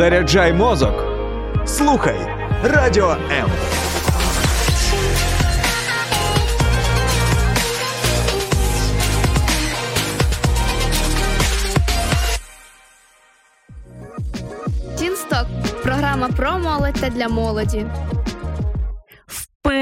[0.00, 1.04] Заряджай мозок.
[1.66, 2.16] Слухай
[2.64, 3.50] Радіо М.
[14.98, 15.46] Тінсток
[15.82, 17.86] програма про молодь та для молоді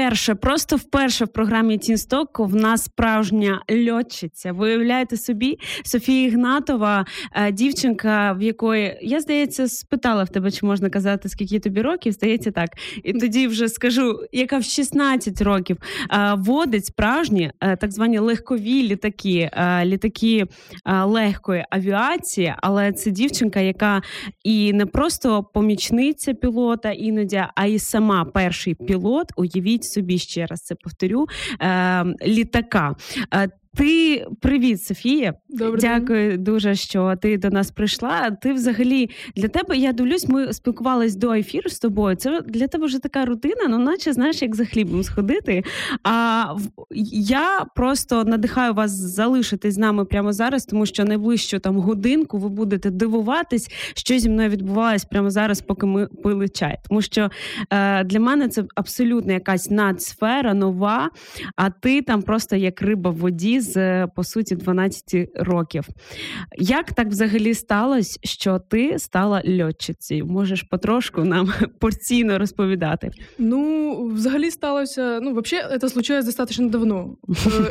[0.09, 4.51] вперше, просто вперше в програмі Тінсток в нас справжня льотчиця.
[4.51, 7.05] Ви уявляєте собі, Софія Ігнатова,
[7.35, 12.13] е, дівчинка, в якої я здається, спитала в тебе, чи можна казати, скільки тобі років.
[12.13, 12.69] Здається, так.
[13.03, 15.77] І тоді вже скажу, яка в 16 років
[16.11, 19.51] е, водить справжні е, так звані легкові літаки,
[19.83, 20.45] літаки
[21.05, 24.01] легкої авіації, але це дівчинка, яка
[24.43, 29.31] і не просто помічниця пілота іноді, а й сама перший пілот.
[29.35, 31.27] Уявіть собі ще раз це повторю
[31.61, 32.95] е, літака.
[33.79, 35.33] Ти привіт, Софія.
[35.49, 38.31] Добрий Дякую дуже, що ти до нас прийшла.
[38.31, 42.15] Ти взагалі для тебе, я дивлюсь, ми спілкувались до ефіру з тобою.
[42.15, 45.63] Це для тебе вже така рутина, ну наче знаєш, як за хлібом сходити.
[46.03, 46.45] А
[47.21, 52.49] я просто надихаю вас залишитись з нами прямо зараз, тому що найближчу там годинку ви
[52.49, 56.77] будете дивуватись, що зі мною відбувалось прямо зараз, поки ми пили чай.
[56.89, 57.29] Тому що
[57.69, 61.09] е, для мене це абсолютно якась надсфера нова.
[61.55, 65.84] А ти там просто як риба в воді з по суті 12 років.
[66.58, 70.26] Як так взагалі сталося, що ти стала льотчицею?
[70.26, 73.10] Можеш потрошку нам порційно розповідати?
[73.38, 75.20] Ну, взагалі сталося.
[75.22, 77.16] Ну, взагалі, це случилось достатньо давно.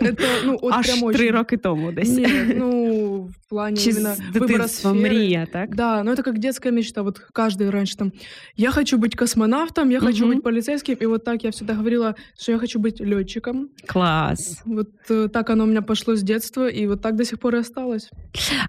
[0.01, 2.09] Это, ну, от Аж прям три роки тому десь.
[2.09, 5.75] Ні, ну, в плане Чи именно выбора мрія, так?
[5.75, 7.01] Да, ну это как детская мечта.
[7.01, 8.11] Вот каждый раньше там,
[8.55, 10.33] я хочу быть космонавтом, я хочу угу.
[10.33, 13.69] быть полицейским, и вот так я всегда говорила, что я хочу быть летчиком.
[13.87, 14.61] Класс.
[14.65, 17.54] Вот э, так оно у меня пошло з детства, і от так до сих пор
[17.54, 18.10] і осталось.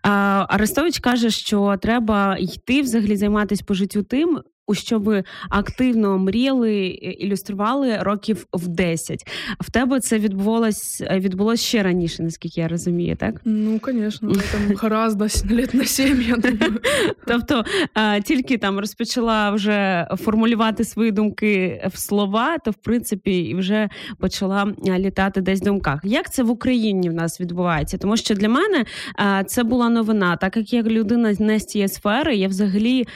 [0.02, 6.18] А, Арестович каже, що треба йти взагалі займатися по життю тим, у що ви активно
[6.18, 6.86] мріяли,
[7.20, 9.28] ілюстрували років в 10.
[9.60, 13.42] В тебе це відбувалось відбулось ще раніше, наскільки я розумію, так?
[13.46, 16.80] Ну, звісно, там гораздо літ на 7, я думаю.
[17.28, 17.64] Тобто
[18.24, 24.74] тільки там розпочала вже формулювати свої думки в слова, то в принципі і вже почала
[24.98, 26.00] літати десь в думках.
[26.04, 27.98] Як це в Україні в нас відбувається?
[27.98, 28.86] Тому що для мене
[29.48, 33.08] це була новина, так як я людина не з цієї сфери, я взагалі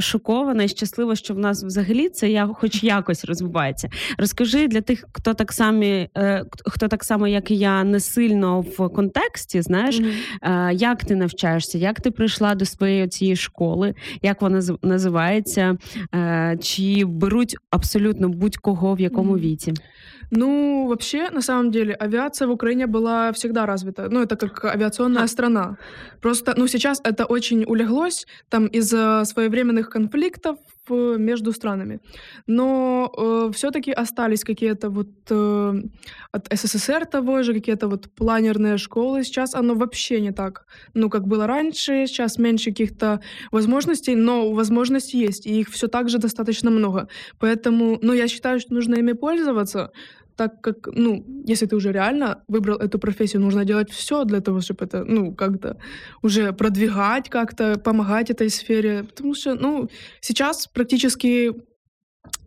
[0.00, 3.89] шокована і щаслива, що в нас взагалі це я хоч якось розвивається.
[4.17, 8.61] Розкажи для тих, хто так само, е, хто так само, як і я, не сильно
[8.61, 10.71] в контексті, знаєш, mm-hmm.
[10.71, 15.77] як ти навчаєшся, як ти прийшла до своєї цієї школи, як вона називається,
[16.15, 19.39] е, чи беруть абсолютно будь-кого в якому mm-hmm.
[19.39, 19.73] віці?
[20.33, 24.07] Ну, вообще, на самом деле, авиация в Украине была всегда развита.
[24.09, 25.77] Ну, это как авиационная страна.
[26.21, 30.57] Просто, ну, сейчас это очень улеглось там из-за своевременных конфликтов
[30.94, 32.00] между странами.
[32.46, 35.82] Но э, все-таки остались какие-то вот э,
[36.32, 39.24] от СССР того же, какие-то вот планерные школы.
[39.24, 42.06] Сейчас оно вообще не так, ну, как было раньше.
[42.06, 43.20] Сейчас меньше каких-то
[43.52, 47.08] возможностей, но возможности есть, и их все так же достаточно много.
[47.38, 49.90] Поэтому, ну, я считаю, что нужно ими пользоваться,
[50.36, 54.60] так как, ну, если ты уже реально выбрал эту профессию, нужно делать все для того,
[54.60, 55.76] чтобы это, ну, как-то
[56.22, 59.04] уже продвигать, как-то помогать этой сфере.
[59.04, 59.88] Потому что, ну,
[60.20, 61.52] сейчас практически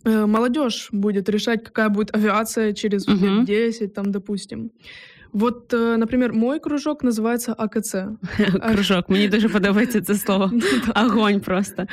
[0.05, 3.39] э, молодежь будет решать, какая будет авиация через uh-huh.
[3.39, 4.71] лет 10, там, допустим.
[5.34, 7.94] Вот, э, например, мой кружок називається АКЦ.
[8.72, 10.50] Кружок, мені дуже подобається це слово.
[10.96, 11.86] Огонь просто.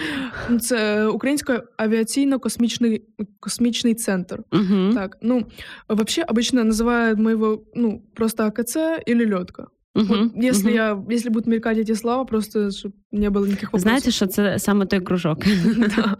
[0.61, 3.01] Це Український авіаційно-космічний
[3.39, 4.43] космічний центр.
[4.51, 4.93] Угу.
[4.93, 5.45] Так, ну,
[5.89, 8.77] вообще обычно называют мы его, ну, просто АКЦ
[9.07, 9.67] или лётка.
[9.95, 10.75] Угу, вот, если угу.
[10.75, 13.81] я, если будут мелькать эти слова, просто чтобы не было никаких вопросов.
[13.81, 15.39] Знаете, что это самый той кружок?
[15.95, 16.17] Да.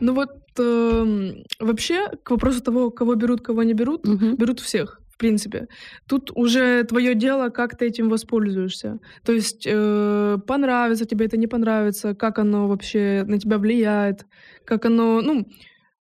[0.00, 4.06] Ну вот эм, вообще к вопросу того, кого берут, кого не берут,
[4.36, 5.67] берут всех в принципе.
[6.07, 8.99] Тут уже твое дело, как ты этим воспользуешься.
[9.23, 14.25] То есть э, понравится тебе это, не понравится, как оно вообще на тебя влияет,
[14.65, 15.47] как оно, ну,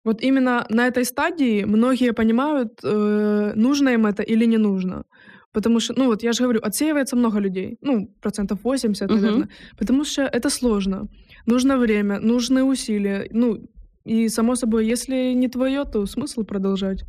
[0.05, 5.05] вот именно на этой стадии многие понимают, э, нужно им это или не нужно.
[5.53, 9.49] Потому что, ну вот я же говорю, отсеивается много людей, ну, процентов 80, наверное, угу.
[9.79, 11.09] потому что это сложно.
[11.47, 13.59] Нужно время, нужны усилия, ну,
[14.05, 17.05] и само собой, если не твое, то смысл продолжать.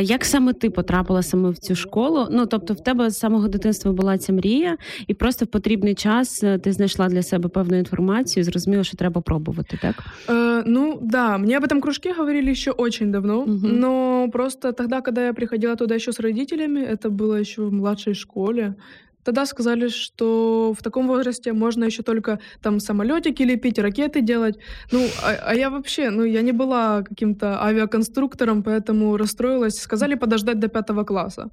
[0.00, 2.26] Як саме ти потрапила саме в цю школу?
[2.30, 4.76] Ну тобто, в тебе з самого дитинства була ця мрія,
[5.06, 8.96] і просто в потрібний час е, ти знайшла для себе певну інформацію, і зрозуміла, що
[8.96, 9.94] треба пробувати, так?
[10.28, 13.66] Э, ну да, мне об этом кружке говорили еще очень давно, угу.
[13.66, 18.14] но просто тогда, когда я приходила туда еще с родителями, это было еще в младшей
[18.14, 18.74] школе,
[19.23, 24.57] Тогда сказали, что в таком возрасте можно еще только там самолетики лепить, ракеты делать.
[24.91, 29.81] Ну, а, а я вообще, ну, я не была каким-то авиаконструктором, поэтому расстроилась.
[29.81, 31.49] Сказали подождать до пятого класса.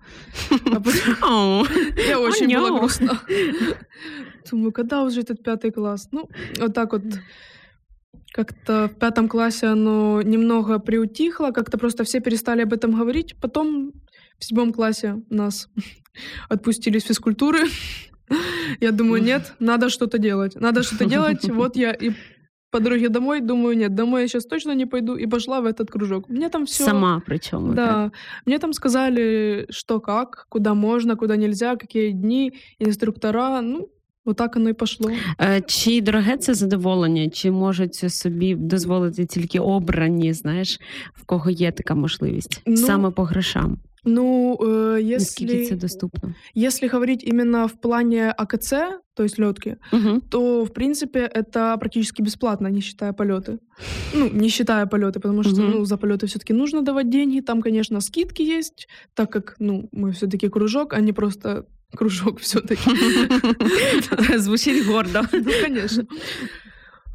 [1.23, 1.63] А
[2.09, 3.21] Я очень была грустна.
[4.51, 6.09] Думаю, когда уже этот пятый класс?
[6.13, 6.29] Ну,
[6.59, 7.03] вот так вот
[8.33, 13.37] как-то в пятом классе оно немного приутихло, как-то просто все перестали об этом говорить.
[13.41, 13.93] Потом
[14.39, 15.69] в седьмом классе нас
[16.50, 17.68] отпустили с физкультуры.
[18.82, 20.56] Я думаю, нет, надо что-то делать.
[20.56, 21.50] Надо что-то делать.
[21.50, 22.12] Вот я и
[22.72, 25.92] по дороге домой думаю, нет, домой я сейчас точно не пойду, и пошла в этот
[25.92, 26.30] кружок.
[26.30, 26.84] Мне там все...
[26.84, 27.68] Сама причому.
[27.68, 27.76] так.
[27.76, 28.12] Да,
[28.46, 33.62] мне там сказали, что как, куда можно, куда нельзя, какие дни, инструктора.
[33.62, 33.90] Ну,
[34.26, 35.12] вот так оно и пошло.
[35.42, 40.80] Е, Чи дороге це задоволення, чи можуть собі дозволити тільки обрані, знаєш,
[41.14, 43.78] в кого є така можливість Ну, саме по грошам?
[44.09, 46.35] Ну, э, если, доступно?
[46.55, 48.71] если говорить именно в плане АКЦ,
[49.15, 50.21] то есть летки, Угу.
[50.31, 53.59] то, в принципе, это практически бесплатно, не считая полеты.
[54.15, 55.71] Ну, не считая полеты, потому что, Мгм.
[55.71, 57.41] ну, за полеты все-таки нужно давать деньги.
[57.41, 61.67] Там, конечно, скидки есть, так как, ну, мы все-таки кружок, а не просто
[61.97, 62.91] кружок все-таки.
[64.39, 65.23] Звучить гордо.
[65.33, 66.07] Ну, конечно.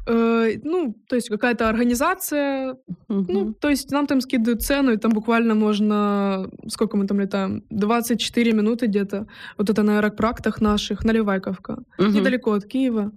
[0.09, 2.75] Э, Ну, то есть какая-то организация,
[3.09, 7.63] ну, то есть нам там скидывают цену, и там буквально можно, сколько мы там летаем,
[7.69, 9.27] 24 минуты где-то.
[9.57, 11.77] Вот это на аэропрактах наших, Наливайковка.
[11.99, 12.13] Мгм.
[12.13, 13.11] Недалеко от Киева.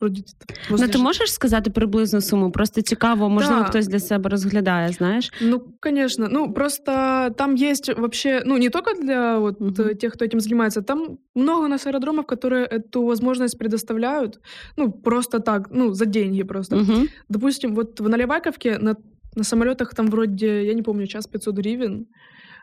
[0.00, 2.50] Вроде где-то Ну, возле ти Ж- можеш сказати приблизну суму?
[2.50, 3.64] Просто цікаво, можливо, Да.
[3.66, 5.32] хтось для себе розглядає, знаєш?
[5.42, 6.28] Ну, конечно.
[6.30, 6.92] Ну, просто
[7.38, 9.70] там есть вообще, ну, не только для вот Мгм.
[9.74, 14.38] э, тех, кто этим занимается, там много у нас аэродромов, которые эту возможность предоставляют,
[14.76, 16.76] ну, просто так, ну, за деньги просто.
[16.76, 16.92] Угу.
[17.28, 18.96] Допустим, вот в Наливайковке на,
[19.36, 22.06] на самолетах там вроде, я не помню, час 500 гривен.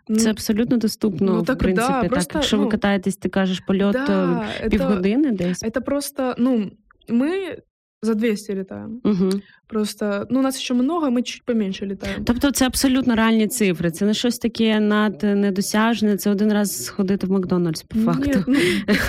[0.10, 1.88] Ну, Це абсолютно доступно, Ну, в так, принципі.
[1.92, 5.64] да, так, просто, якщо ви ну, катаєтесь, ти кажеш польот е, да, это, півгодини десь.
[5.64, 6.72] это просто, ну,
[7.09, 7.59] мы
[8.05, 9.01] за 200 летаем.
[9.05, 9.31] Угу.
[9.67, 12.25] Просто, ну, у нас еще много, мы чуть поменьше летаем.
[12.25, 13.91] Тобто це абсолютно реальні цифри.
[13.91, 16.17] Це не щось таке над недосяжне.
[16.17, 18.31] Це один раз сходити в Макдональдс, по факту.
[18.31, 18.57] Нет, ну,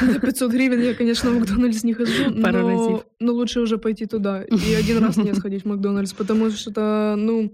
[0.14, 3.06] за 500 гривен я, конечно, в Макдональдс не хожу, Пару но, разів.
[3.20, 7.50] но лучше уже пойти туда и один раз не сходить в Макдональдс, потому что, ну,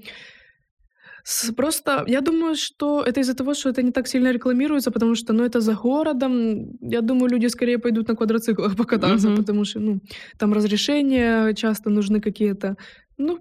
[1.55, 5.33] просто я думаю, что это из-за того, что это не так сильно рекламируется, потому что,
[5.33, 6.77] ну, это за городом.
[6.81, 9.37] Я думаю, люди скорее пойдут на квадроциклах покататься, Мгм.
[9.37, 9.99] потому что, ну,
[10.39, 12.75] там разрешения часто нужны какие-то.
[13.17, 13.39] Ну,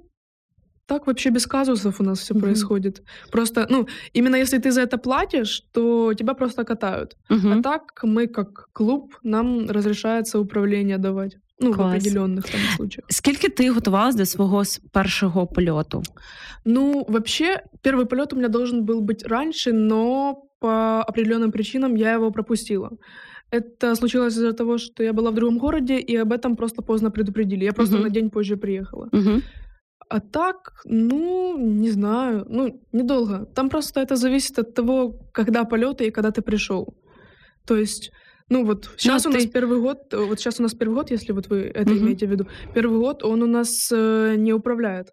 [0.86, 2.42] так вообще без казусов у нас все Мгм.
[2.42, 3.02] происходит.
[3.32, 7.14] Просто, ну, именно если ты за это платишь, то тебя просто катают.
[7.28, 7.62] А Угу.
[7.62, 11.36] так мы, как клуб, нам разрешается управление давать.
[11.60, 11.94] Ну, в Класс.
[11.94, 13.06] определенных там случаях.
[13.08, 16.02] Скільки ти готувалась до свого с- першого польоту?
[16.64, 22.12] Ну, вообще, первый полет у меня должен был быть раньше, но по определенным причинам я
[22.14, 22.90] его пропустила.
[23.52, 27.10] Это случилось из-за того, что я была в другом городе, и об этом просто поздно
[27.10, 27.64] предупредили.
[27.64, 28.04] Я просто Мгм.
[28.04, 29.08] на день позже приехала.
[29.12, 29.40] Угу.
[30.08, 33.46] А так, ну, не знаю, ну, недолго.
[33.54, 36.86] Там просто это зависит от того, когда полеты и когда ты пришел.
[37.66, 38.10] То есть,
[38.50, 41.32] ну вот сейчас у нас ты- первый год, вот сейчас у нас первый год, если
[41.32, 41.98] вот вы это Мгм.
[42.04, 45.08] имеете в виду, первый год он у нас э, не управляет.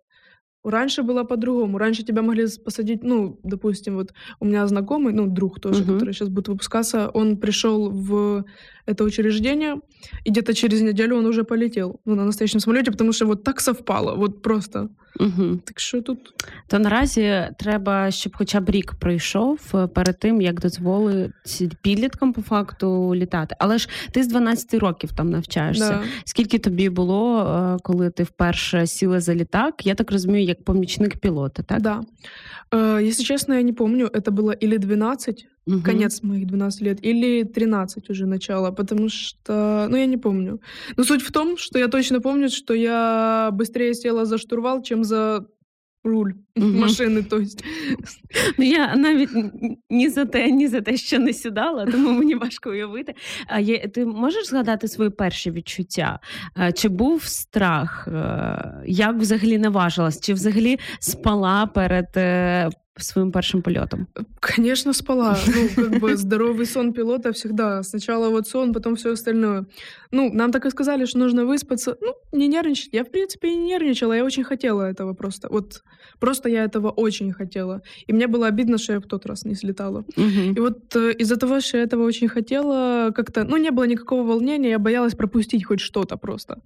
[0.64, 1.78] Раньше было по-другому.
[1.78, 4.12] Раньше тебя могли посадить, ну, допустим, вот
[4.42, 5.94] у меня знакомый, ну, друг тоже, Мгм.
[5.94, 8.44] который сейчас будет выпускаться, он пришел в
[8.87, 9.81] это учреждение,
[10.25, 13.61] и где-то через неделю он уже полетел ну, на настоящем самолете, потому что вот так
[13.61, 14.89] совпало, вот просто.
[15.21, 15.61] Угу.
[15.65, 16.19] Так що тут
[16.67, 21.31] То наразі треба, щоб хоча б рік пройшов е, перед тим, як дозволить
[21.83, 23.57] підліткам по факту літати.
[23.59, 25.89] Але ж ти з 12 років там навчаєшся.
[25.89, 26.03] да.
[26.25, 29.87] Скільки тобі було, е, коли ти вперше сіла за літак?
[29.87, 31.83] Я так розумію, як помічник пілота, так?
[31.83, 32.01] Да.
[32.71, 35.82] Э, Если честно, я не помню, это было или 12, Мгм.
[35.82, 40.60] конец моих 12 лет, или 13 уже начало, потому что, ну, я не помню.
[40.98, 45.04] Но суть в том, что я точно помню, что я быстрее села за штурвал, чем
[45.04, 45.46] за
[46.04, 46.80] руль Мгм.
[46.84, 47.64] машины, то есть.
[48.58, 49.30] Ну я навіть
[49.90, 53.16] ні за те, ні за те, що не сідала, тому мені важко уявити.
[53.48, 56.20] А є, ти можеш згадати свої перші відчуття?
[56.60, 58.08] Е, Чи був страх?
[58.08, 60.22] Е, Як взагалі наважилась?
[60.22, 62.08] Чи взагалі спала перед
[63.00, 64.08] е, своїм першим польотом?
[64.40, 65.38] Конечно, спала.
[65.48, 67.84] Ну, как бы здоровый сон пилота всегда.
[67.84, 69.66] Сначала вот сон, потом все остальное.
[70.12, 71.98] Ну, нам так и сказали, что нужно выспаться.
[72.02, 72.90] Ну, не нервничать.
[72.94, 74.16] Я, в принципе, и не нервничала.
[74.16, 75.48] Я очень хотела этого просто.
[75.52, 75.84] Вот
[76.20, 77.82] просто я этого очень хотела.
[78.10, 80.06] И мне было обидно, что я в тот раз не слетала.
[80.18, 80.56] Угу.
[80.56, 84.24] И вот э, из-за того, что я этого очень хотела, как-то, ну, не было никакого
[84.24, 86.62] волнения, я боялась пропустить хоть что-то просто.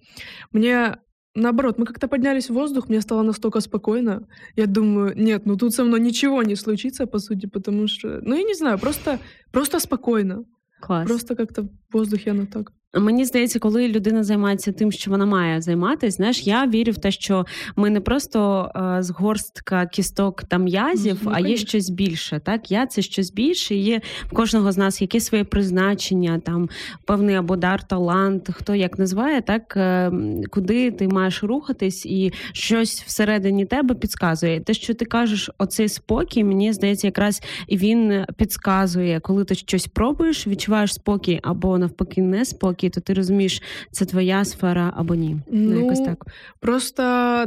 [0.53, 0.95] Мне
[1.33, 4.27] Наоборот, мы как-то поднялись в воздух, мне стало настолько спокойно.
[4.57, 8.35] Я думаю, нет, ну тут со мной ничего не случится, по сути, потому что, ну
[8.35, 9.19] я не знаю, просто,
[9.51, 10.43] просто спокойно.
[10.81, 11.07] Клас.
[11.07, 12.73] Просто как-то в воздухе оно так.
[12.93, 17.12] Мені здається, коли людина займається тим, що вона має займатися, знаєш, я вірю в те,
[17.12, 17.45] що
[17.75, 22.39] ми не просто е, згорстка кісток та м'язів, Ну, а є щось більше.
[22.39, 23.75] Так, я це щось більше.
[23.75, 26.69] Є в кожного з нас якесь своє призначення, там
[27.05, 30.12] певний або дар, талант, хто як називає, так е,
[30.50, 34.60] куди ти маєш рухатись, і щось всередині тебе підказує.
[34.60, 40.48] Те, що ти кажеш, оцей спокій, мені здається, якраз він підказує, коли ти щось пробуєш,
[40.48, 45.37] відчуваєш спокій або навпаки не спокій, то ти розумієш, це твоя сфера або ні.
[45.52, 46.26] Ну, Ну, якось так.
[46.61, 47.02] Просто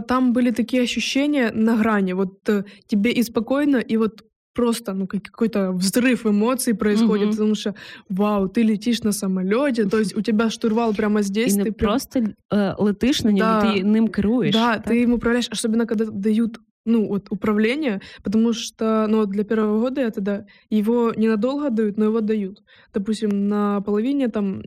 [0.07, 2.13] там были такие ощущения на грани.
[2.13, 4.23] Вот э, тебе и спокойно, и вот
[4.53, 7.31] просто ну, как- какой-то взрыв эмоций происходит, Мгм.
[7.31, 7.73] потому что
[8.09, 11.71] вау, ты летишь на самолете, то есть у тебя штурвал прямо здесь, І не ты
[11.71, 12.19] прям- просто
[12.53, 13.73] е, летиш на ньому, Да.
[13.73, 14.55] ти ним керуєш.
[14.55, 14.88] Да, так?
[14.93, 19.80] ты им управляешь, особенно когда дают ну, вот управление, потому что, ну, вот для первого
[19.80, 22.62] года я тогда его ненадолго дают, но его дают.
[22.92, 24.62] Допустим, на половине там,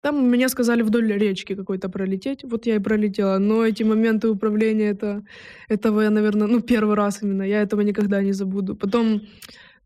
[0.00, 4.90] там мне сказали вдоль речки какой-то пролететь, вот я и пролетела, но эти моменты управления,
[4.90, 5.24] это,
[5.68, 8.76] этого я, наверное, ну, первый раз именно, я этого никогда не забуду.
[8.76, 9.22] Потом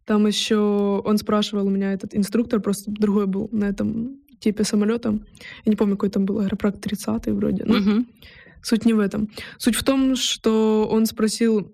[0.04, 0.56] там еще
[1.04, 5.18] он спрашивал у меня, этот инструктор просто другой был на этом типе самолета.
[5.64, 7.64] Я не помню, какой там был аэропракт 30 вроде.
[7.64, 8.06] Ну, Мгм.
[8.62, 9.28] Суть не в этом.
[9.58, 11.72] Суть в том, что он спросил,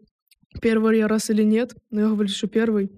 [0.61, 1.75] первый я раз или нет.
[1.91, 2.91] Но я говорю, что первый.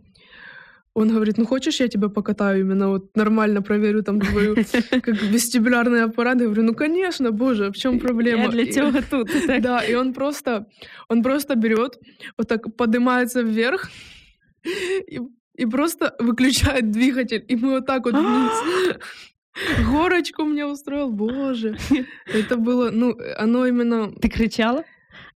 [0.94, 4.54] Он говорит, ну хочешь, я тебя покатаю именно вот нормально проверю там твою
[4.90, 6.40] как вестибулярный аппарат.
[6.40, 8.42] Я говорю, ну конечно, боже, в чем проблема?
[8.42, 9.30] Я для цього тут.
[9.60, 10.66] Да, и он просто,
[11.08, 11.98] он просто берет,
[12.38, 13.90] вот так поднимается вверх
[15.08, 15.20] и,
[15.58, 18.96] и просто выключает двигатель, и мы вот так вот вниз.
[19.90, 21.76] Горочку мне устроил, боже.
[22.26, 24.12] Это было, ну, оно именно...
[24.20, 24.84] Ти кричала?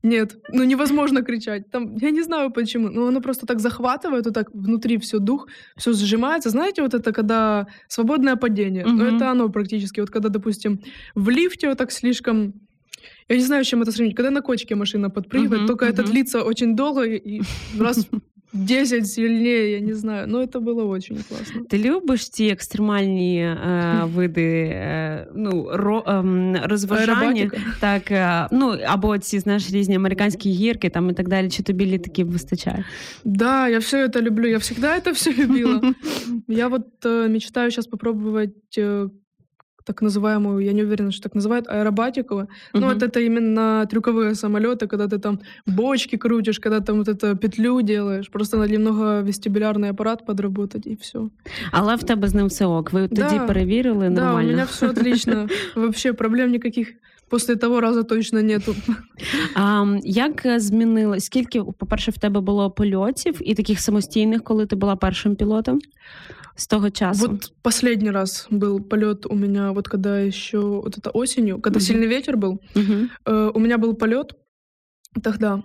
[0.02, 1.70] Нет, ну невозможно кричать.
[1.70, 5.48] Там, я не знаю почему, но оно просто так захватывает, вот так внутри все дух,
[5.76, 6.50] все сжимается.
[6.50, 8.84] Знаете, вот это когда свободное падение.
[8.86, 9.16] Ну, Мгм.
[9.16, 10.00] это оно практически.
[10.00, 10.80] Вот когда, допустим,
[11.14, 12.54] в лифте вот так слишком...
[13.28, 14.16] Я не знаю, с чем это сравнить.
[14.16, 16.10] Когда на кочке машина подпрыгивает, Мгм, только это мгм.
[16.10, 17.42] длится очень долго и
[17.78, 18.08] раз
[18.55, 20.27] 10 сильнее, я не знаю.
[20.27, 21.65] Но это было очень классно.
[21.69, 27.27] Ти любиш ці екстремальні е, види е, ну, ро, ем, розважання?
[27.27, 27.57] Аеробатика.
[27.79, 31.49] Так, е, ну або ці знаєш різні американські гірки там і так далі.
[31.49, 32.85] Чи тобі літаків вистачає?
[33.25, 34.47] Да, я все это люблю.
[34.47, 35.93] Я всегда это все любила.
[36.47, 39.09] Я вот э, мечтаю сейчас попробовать э,
[39.87, 42.47] так называемую, я не уверена, что так называют, аэробатику.
[42.73, 42.89] Ну, Мгм.
[42.93, 47.81] вот это именно трюковые самолеты, когда ты там бочки крутишь, когда там вот это петлю
[47.81, 48.29] делаешь.
[48.31, 51.29] Просто надо немного вестибулярный аппарат подработать, и все.
[51.71, 52.93] Але в тебе з ним все ок.
[52.93, 53.45] Ви тоді Да.
[53.47, 54.51] перевірили Да, у нормально.
[54.51, 55.47] меня все отлично.
[55.75, 56.87] Вообще проблем никаких
[57.29, 58.75] после того раза точно нету.
[59.55, 61.25] А м, як е, змінилось?
[61.25, 65.79] Скільки, по-перше, в тебе було польотів і таких самостійних, коли ти була першим пілотом
[66.60, 67.28] З того часу?
[67.28, 71.86] Вот последний раз был полет у меня, вот когда еще вот это осенью, когда Мгм.
[71.86, 73.08] сильный ветер был, Угу.
[73.26, 74.32] Э, у меня был полет
[75.22, 75.62] тогда.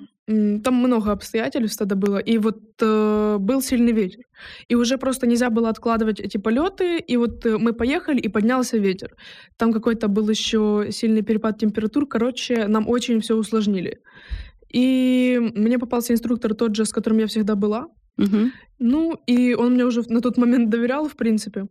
[0.64, 2.18] Там много обстоятельств тогда было.
[2.18, 4.24] И вот э, был сильный ветер.
[4.72, 6.98] И уже просто нельзя было откладывать эти полеты.
[7.12, 9.10] И вот э, мы поехали, и поднялся ветер.
[9.58, 12.08] Там какой-то был еще сильный перепад температур.
[12.08, 14.00] Короче, нам очень все усложнили.
[14.74, 17.88] И мне попался инструктор тот же, с которым я всегда была.
[18.18, 18.52] Угу.
[18.80, 21.68] Ну, и он мне уже на тот момент доверял, в принципе.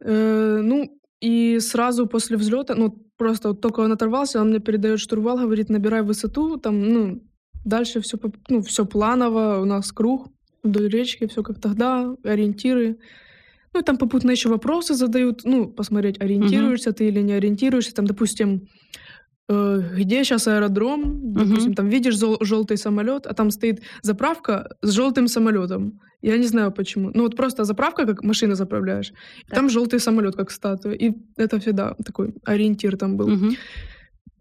[0.00, 5.00] Э, ну, и сразу после взлета, ну, просто вот только он оторвался, он мне передает
[5.00, 7.22] штурвал, говорит, набирай высоту, там, ну,
[7.64, 8.18] дальше все,
[8.48, 10.28] ну, все планово, у нас круг
[10.62, 12.98] вдоль речки, все как тогда, ориентиры.
[13.74, 18.06] Ну, и там попутно еще вопросы задают, ну, посмотреть, ориентируешься ты или не ориентируешься, там,
[18.06, 18.68] допустим,
[19.48, 26.00] где сейчас аэродром, допустим, там видишь желтый самолет, а там стоит заправка с желтым самолетом.
[26.22, 27.10] Я не знаю почему.
[27.14, 29.12] Ну вот просто заправка, как машина заправляешь,
[29.48, 29.58] Так.
[29.58, 30.94] там желтый самолет, как статуя.
[30.94, 33.28] И это всегда такой ориентир там был.
[33.32, 33.46] Угу.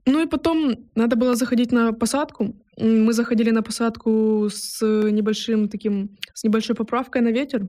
[0.07, 2.55] Ну и потом надо было заходить на посадку.
[2.77, 7.67] Мы заходили на посадку с небольшим таким, с небольшой поправкой на ветер.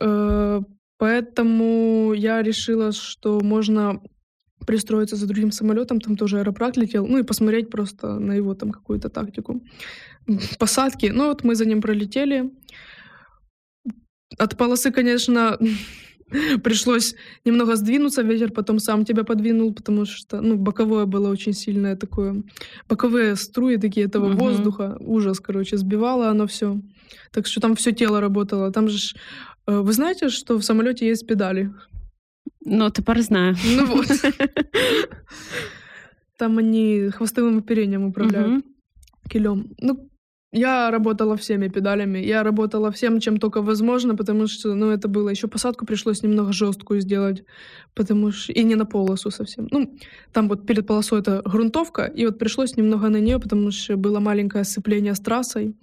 [0.00, 0.60] Э,
[0.98, 4.00] Поэтому я решила, что можно
[4.66, 8.70] пристроиться за другим самолетом, там тоже аэропракт летел, ну и посмотреть просто на его там
[8.70, 9.62] какую-то тактику
[10.58, 11.12] посадки.
[11.14, 12.50] Ну вот мы за ним пролетели.
[14.38, 15.58] От полосы, конечно,
[16.62, 21.96] пришлось немного сдвинуться, ветер потом сам тебя подвинул, потому что, ну, боковое было очень сильное
[21.96, 22.42] такое,
[22.88, 24.36] боковые струи такие этого Мгм.
[24.36, 26.80] воздуха, ужас, короче, сбивало оно все.
[27.32, 28.72] Так что там все тело работало.
[28.72, 28.98] Там же,
[29.66, 31.70] э, вы знаете, что в самолете есть педали?
[32.68, 33.56] Ну, тепер знаю.
[33.76, 34.06] Ну вот.
[36.38, 38.64] Там они хвостовым оперением управляют
[39.28, 39.74] килем.
[39.80, 40.10] Ну,
[40.52, 45.28] я работала всеми педалями, я работала всем, чем только возможно, потому что, ну, это было
[45.28, 47.44] еще посадку пришлось немного жесткую сделать,
[47.94, 49.68] потому что и не на полосу совсем.
[49.70, 49.98] Ну,
[50.32, 54.20] там вот перед полосой это грунтовка, и вот пришлось немного на нее, потому что было
[54.20, 55.76] маленькое сцепление с трассой,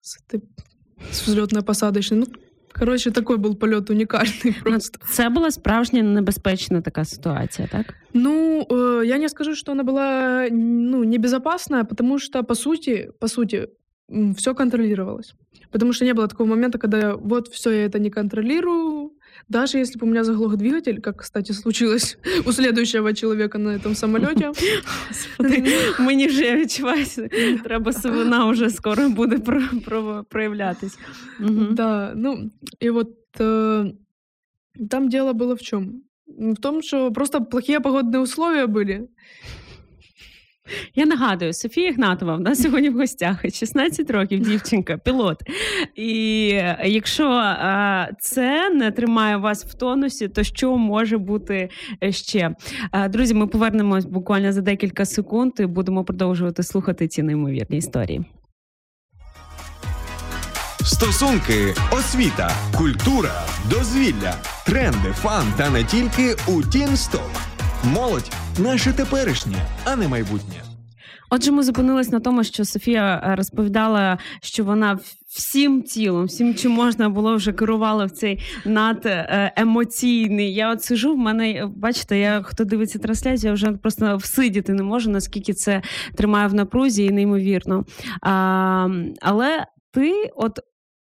[0.00, 0.42] с, этой,
[1.10, 2.18] с взлетно-посадочной.
[2.18, 2.26] Ну,
[2.71, 4.99] короче, такой был полет уникальный Ну, просто.
[5.09, 7.93] це була справжня небезпечна така ситуація, так?
[8.13, 13.27] Ну, э, я не скажу, что она была ну, небезопасная, потому что, по сути, по
[13.27, 13.67] сути,
[14.37, 15.35] все контролировалось.
[15.71, 19.00] Потому что не было такого момента, когда я, вот все, я это не контролирую.
[19.49, 23.95] Даже если бы у меня заглох двигатель, как, кстати, случилось у следующего человека на этом
[23.95, 24.51] самолете.
[25.09, 25.63] Господи,
[25.99, 27.05] мені вже я відчуваю,
[27.63, 30.97] треба сивина вже скоро буде про, про, проявлятись.
[31.39, 31.75] Мгм.
[31.75, 33.91] Да, ну, и вот э,
[34.89, 36.03] там дело было в чем?
[36.27, 39.07] В том, что просто плохие погодные условия были.
[40.94, 45.42] Я нагадую, Софія Ігнатова в нас сьогодні в гостях 16 років, дівчинка, пілот.
[45.96, 46.46] І
[46.84, 47.54] якщо
[48.20, 51.68] це не тримає вас в тонусі, то що може бути
[52.10, 52.54] ще?
[52.92, 58.24] Е, Друзі, ми повернемось буквально за декілька секунд і будемо продовжувати слухати ці неймовірні історії.
[60.84, 64.34] Стосунки, освіта, культура, дозвілля,
[64.66, 67.30] тренди, фан та не тільки у Тінсток.
[67.84, 70.62] Молодь наше теперішнє, а не майбутнє.
[71.30, 76.72] Отже, ми зупинились на тому, що Софія е, розповідала, що вона всім тілом, всім, чим
[76.72, 80.54] можна було вже керувала в цей надемоційний.
[80.54, 84.72] Я от сижу, в мене, е, бачите, я хто дивиться трансляцію, я вже просто всидіти
[84.72, 85.82] не можу, наскільки це
[86.16, 87.84] тримає в напрузі і неймовірно.
[88.22, 88.88] А,
[89.20, 90.58] але ти, от.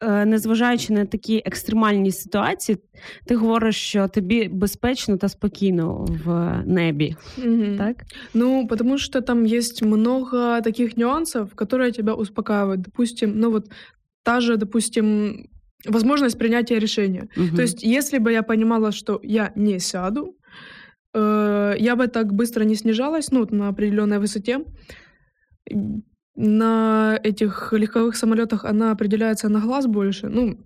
[0.02, 2.78] е, Незважаючи на такі екстремальні ситуації,
[3.26, 7.78] ти говориш, що тобі безпечно та спокійно в небі, Мгм.
[7.78, 7.96] так?
[8.34, 12.80] Ну, потому что там есть много таких нюансов, которые тебя успокаивают.
[12.80, 13.70] Допустим, ну вот
[14.22, 15.36] та же, допустим,
[15.88, 17.28] возможность принятия решения.
[17.36, 17.56] Мгм.
[17.56, 20.36] То есть, если бы я понимала, что я не сяду,
[21.14, 24.64] э, я бы так быстро не снижалась, ну, вот на определенной высоте.
[26.37, 30.29] На этих легковых самолетах она определяется на глаз больше.
[30.29, 30.59] Ну,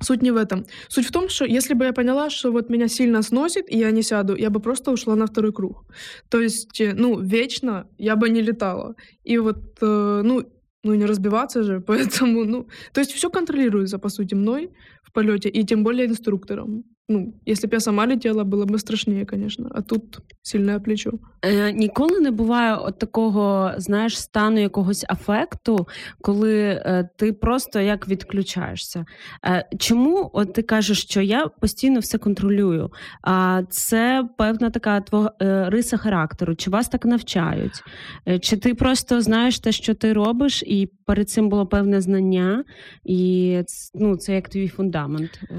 [0.00, 0.66] суть не в этом.
[0.88, 3.92] Суть в том, что если бы я поняла, что вот меня сильно сносит, и я
[3.92, 5.84] не сяду, я бы просто ушла на второй круг.
[6.28, 8.96] То есть, э, ну, вечно я бы не летала.
[9.22, 10.44] И вот, э, ну,
[10.84, 14.70] ну, не разбиваться же, поэтому, ну, то есть все контролируется, по сути, мной
[15.03, 16.83] в полете, и тем более инструктором.
[17.09, 19.69] Ну, если бы я сама летела, было бы страшнее, конечно.
[19.73, 21.11] А тут сильное плечо.
[21.41, 25.87] Е, ніколи не буває от такого, знаєш, стану якогось афекту,
[26.21, 29.05] коли е, ти просто як відключаєшся.
[29.45, 32.89] Е, чому от ти кажеш, що я постійно все контролюю?
[33.21, 36.55] А це певна така твого е, риса характеру.
[36.55, 37.83] Чи вас так навчають?
[38.27, 42.63] Е, чи ти просто знаєш те, що ти робиш, і перед цим було певне знання,
[43.05, 45.54] і ц- ну, це як твій фундамент Е,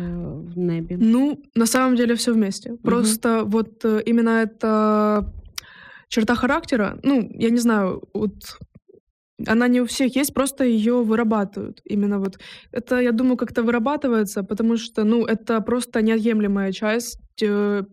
[0.56, 0.98] в небі?
[1.00, 2.72] Ну, на самом деле все вместе.
[2.84, 5.26] Просто вот э, именно эта
[6.08, 8.34] черта характера, ну, я не знаю, вот
[9.48, 11.82] она не у всех есть, просто ее вырабатывают.
[11.86, 12.39] Именно вот
[12.72, 17.84] это, я думаю, как-то вырабатывается, потому что, ну, это просто неотъемлемая часть э,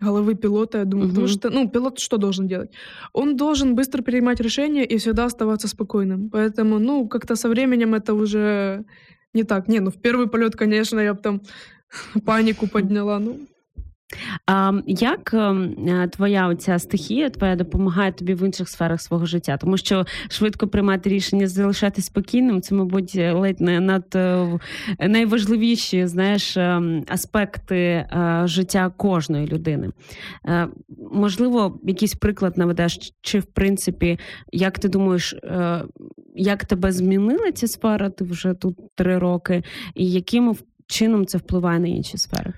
[0.00, 1.32] головы пилота, я думаю, потому Мгм.
[1.34, 2.70] что, ну, пилот что должен делать?
[3.12, 6.30] Он должен быстро принимать решения и всегда оставаться спокойным.
[6.30, 8.84] Поэтому, ну, как-то со временем это уже
[9.34, 9.68] не так.
[9.68, 11.42] Не, ну, в первый полет, конечно, я бы там
[12.24, 13.18] панику подняла.
[13.18, 13.40] Ну,
[14.46, 19.56] А як ем, е, твоя оця стихія твоя допомагає тобі в інших сферах свого життя?
[19.56, 24.58] Тому що швидко приймати рішення залишатись спокійним, це, мабуть, ледь не над е,
[24.98, 29.90] найважливіші знаєш ем, аспекти е, життя кожної людини.
[30.46, 30.68] Е,
[31.12, 34.18] Можливо, якийсь приклад наведеш, чи в принципі,
[34.52, 35.84] як ти думаєш, е,
[36.34, 38.10] як тебе змінила ця сфера?
[38.10, 39.62] Ти вже тут три роки,
[39.94, 42.52] і яким чином це впливає на інші сфери?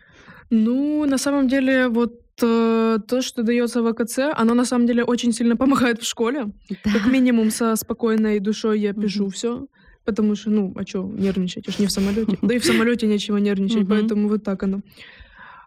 [0.53, 5.03] Ну, на самом деле, вот э, то, что дается в АКЦ, оно на самом деле
[5.03, 6.53] очень сильно помогает в школе.
[6.85, 9.67] Как минимум со спокойной душой я пишу все.
[10.05, 11.67] Потому что, ну, а что нервничать?
[11.69, 12.37] Я ж не в самолете.
[12.43, 14.81] Да и в самолете нечего нервничать, поэтому вот так оно.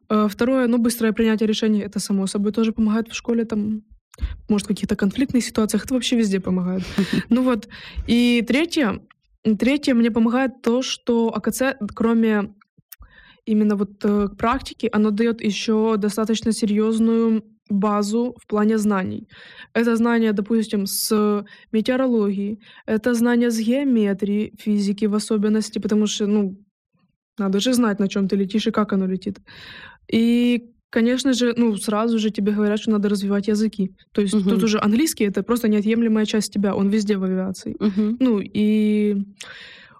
[0.07, 3.81] А, Второе, ну, быстрое принятие решений, это само собой тоже помогает в школе, там,
[4.49, 6.83] может, в каких-то конфликтных ситуациях, это вообще везде помогает.
[7.29, 7.67] Ну вот.
[8.05, 8.99] И третье,
[9.57, 12.53] третье мне помогает то, что АКЦ, кроме
[13.45, 19.27] именно вот э, практики, оно дает еще достаточно серьезную базу в плане знаний.
[19.73, 26.55] Это знание, допустим, с метеорологии, это знание с геометрии, физики в особенности, потому что, ну,
[27.39, 29.39] надо же знать, на чем ты летишь и как оно летит.
[30.13, 33.91] И конечно же, ну, сразу же тебе говорят, что надо развивать языки.
[34.11, 34.49] То есть Мгм.
[34.49, 37.75] тут уже английский— это просто неотъемлемая часть тебя, он везде в авиации.
[37.79, 38.17] Угу.
[38.19, 39.17] Ну, и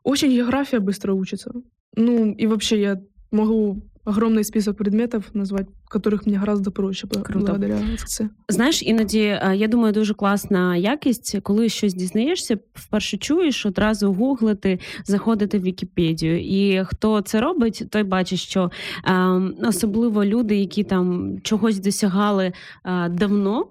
[0.04, 1.52] очень география быстро учится.
[1.98, 7.40] Ну, и вообще я могу огромный список предметов назвать, которых мне гораздо проще Круто.
[7.40, 8.22] благодаря СЦ.
[8.50, 14.80] Знаєш, іноді е, я думаю, дуже класна якість, коли щось дізнаєшся, вперше чуєш, одразу гуглити,
[15.06, 16.40] заходити в Вікіпедію.
[16.40, 18.72] І хто це робить, той бачить, що
[19.08, 22.54] е, особливо люди, які там чогось досягали
[22.86, 23.66] е, давно,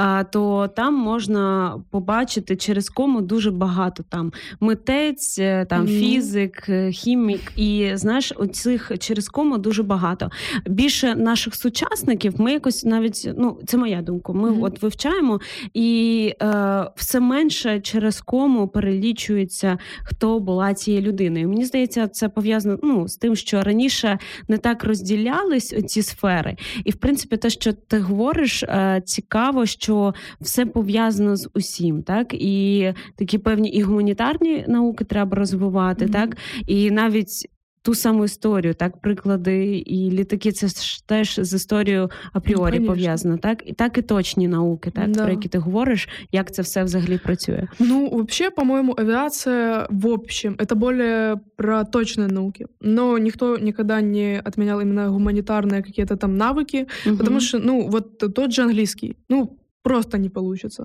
[0.00, 7.40] е, то там можна побачити через кому дуже багато там митець, е, там фізик, хімік.
[7.56, 10.30] І знаєш, оцих через кому дуже багато.
[10.66, 14.32] Більше наших сучасників ми якось навіть ну це моя думка.
[14.32, 14.62] Ми Мгм.
[14.62, 15.40] от вивчаємо,
[15.74, 21.48] і е, все менше через кому перелічується, хто була цією людиною.
[21.48, 26.56] Мені здається, це пов'язано ну з тим, що раніше не так розділялись ці сфери.
[26.84, 32.34] І в принципі, те, що ти говориш, е, цікаво, що все пов'язано з усім, так
[32.34, 36.12] і такі певні і гуманітарні науки треба розвивати, Мгм.
[36.12, 36.36] так
[36.66, 37.48] і навіть
[37.81, 42.87] Ту саму історію, так, приклади і літаки, це ж теж з історією апріорі конечно.
[42.87, 43.63] пов'язано, так?
[43.65, 45.23] І так і точні науки, так, Да.
[45.23, 47.67] про які ти говориш, як це все взагалі працює.
[47.79, 52.65] Ну, вообще, по-моему, авиация в общем это более про точные науки.
[52.81, 57.39] Но никто никогда не отменял именно гуманитарные какие-то там навыки, потому Мгм.
[57.39, 60.83] что, ну, вот тот же английский, ну, просто не получится.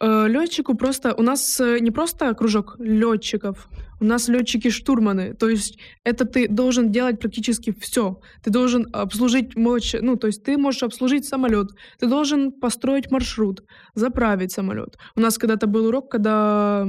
[0.00, 1.14] Э, летчику просто...
[1.18, 3.68] У нас э, не просто кружок летчиков,
[3.99, 5.33] у нас летчики-штурманы.
[5.33, 8.19] То есть это ты должен делать практически все.
[8.43, 9.95] Ты должен обслужить мощь...
[10.01, 13.63] Ну, то есть ты можешь обслужить самолет, ты должен построить маршрут,
[13.95, 14.97] заправить самолет.
[15.15, 16.87] У нас когда-то был урок, когда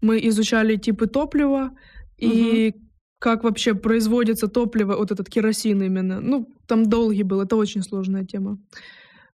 [0.00, 1.70] мы изучали типы топлива
[2.18, 2.74] и
[3.18, 6.20] как вообще производится топливо, вот этот керосин именно.
[6.20, 8.58] Ну, там долгий был, это очень сложная тема.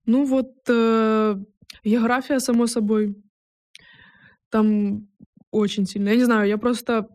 [0.07, 1.35] Ну вот, э,
[1.83, 3.15] география, само собой,
[4.49, 5.07] там
[5.51, 6.09] очень сильно.
[6.09, 7.07] Я не знаю, я просто...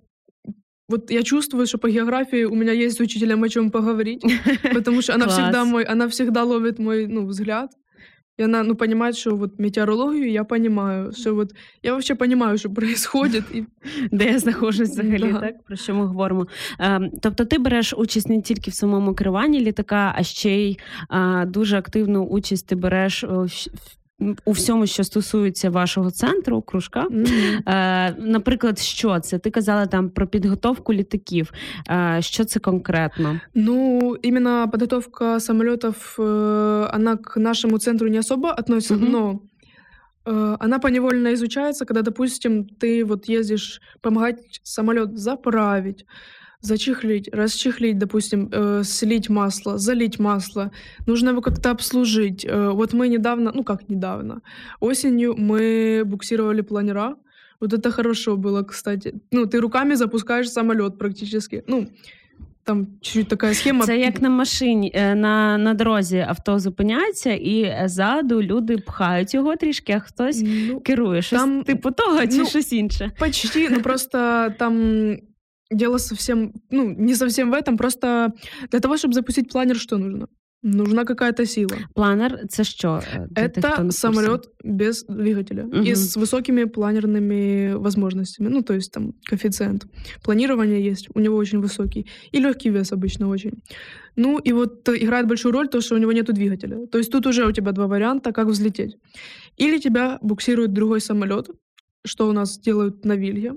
[0.88, 4.24] Вот я чувствую, что по географии у меня есть с учителем о чем поговорить,
[4.74, 7.70] потому что она всегда мой, она всегда ловит мой, ну, взгляд.
[8.40, 12.70] И она, ну, понимает, что вот метеорологию я понимаю, что вот я вообще понимаю, что
[12.70, 13.44] происходит.
[13.54, 13.66] И
[14.12, 15.40] Де я знаходжусь взагалі, Да.
[15.40, 16.46] так про що ми говоримо?
[16.80, 20.78] Е, тобто, ти береш участь не тільки в самому керуванні літака, а ще й
[21.10, 23.68] е, дуже активну участь ти береш вс-
[24.45, 27.03] у всьому, що стосується вашого центру, кружка.
[27.11, 27.25] Мгм.
[27.67, 29.39] Е, наприклад, що це?
[29.39, 31.51] Ти казала там про підготовку літаків.
[31.89, 33.39] Е, що це конкретно?
[33.53, 39.11] Ну, именно подготовка самолетов, э, она к нашему центру не особо относится, Мгм.
[39.11, 39.39] но
[40.25, 46.05] э, она поневольно изучается, когда, допустим, ты вот ездишь помогать самолет заправить,
[46.61, 50.71] зачехлить, расчехлить, допустим, э, слить масло, залить масло.
[51.07, 52.45] Нужно его как-то обслужить.
[52.45, 54.41] Э, вот мы недавно, ну как недавно,
[54.79, 57.15] осенью мы буксировали планера.
[57.61, 59.13] Вот это хорошо было, кстати.
[59.31, 61.63] Ну, ты руками запускаешь самолет практически.
[61.67, 61.87] Ну,
[62.63, 63.85] там чуть-чуть такая схема.
[63.85, 69.33] Це як на машині е, на, на дорозі авто зупиняється, і е, ззаду люди пхають
[69.33, 71.21] його трішки, а хтось Ну, керує.
[71.21, 73.11] Щось Там, типу того, чи ну, щось інше.
[73.19, 75.17] почти, но просто там
[75.70, 78.32] дело совсем, ну, не совсем в этом, просто
[78.70, 80.26] для того, чтобы запустить планер, что нужно?
[80.62, 81.76] Нужна какая-то сила.
[81.94, 83.00] Планер це що?
[83.14, 85.82] е, для тих, хто не в Это самолет без двигателя Мгм.
[85.86, 88.48] и с высокими планерными возможностями.
[88.50, 89.86] Ну, то есть там коэффициент
[90.22, 92.06] планирования есть, у него очень высокий.
[92.34, 93.52] И легкий вес обычно очень.
[94.16, 96.86] Ну, и вот э, играет большую роль то, что у него нет двигателя.
[96.92, 98.96] То есть тут уже у тебя два варианта, как взлететь.
[99.56, 101.48] Или тебя буксирует другой самолет,
[102.04, 103.52] что у нас делают на Вилье,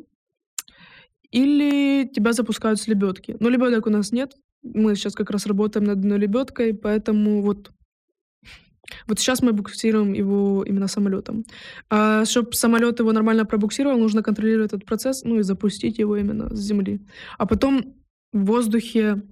[1.33, 3.35] или тебя запускают с лебедки.
[3.39, 4.35] Но лебедок у нас нет.
[4.61, 7.71] Мы сейчас как раз работаем над одной лебедкой, поэтому вот
[9.07, 11.43] вот сейчас мы буксируем его именно самолетом.
[11.89, 16.55] А чтобы самолет его нормально пробуксировал, нужно контролировать этот процесс, ну и запустить его именно
[16.55, 16.99] с земли.
[17.37, 17.95] А потом
[18.33, 19.23] в воздухе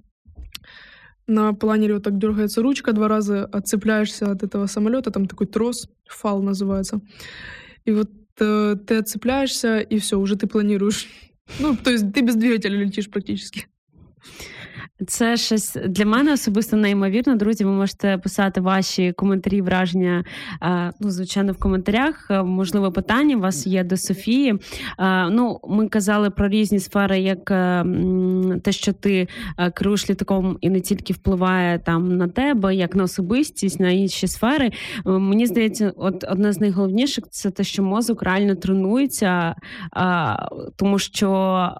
[1.27, 5.87] на планере вот так дергается ручка, два раза отцепляешься от этого самолета, там такой трос,
[6.07, 7.01] фал называется.
[7.85, 8.09] И вот
[8.39, 11.07] э, ты отцепляешься, и все, уже ты планируешь.
[11.59, 13.67] Ну, то есть ты без двигателя летишь практически.
[15.07, 17.35] Це щось для мене особисто неймовірно.
[17.35, 20.23] Друзі, ви можете писати ваші коментарі, враження,
[20.63, 22.27] е, ну, звичайно, в коментарях.
[22.31, 24.55] Е, Можливо, питання у вас є до Софії.
[24.99, 27.45] Е, Ну, ми казали про різні сфери, як
[28.61, 29.27] те, що ти
[29.73, 34.71] керуєш літаком і не тільки впливає там на тебе, як на особистість, на інші сфери.
[35.05, 39.55] Мені здається, от одне з найголовніших це те, що мозок реально тренується,
[40.75, 41.71] тому що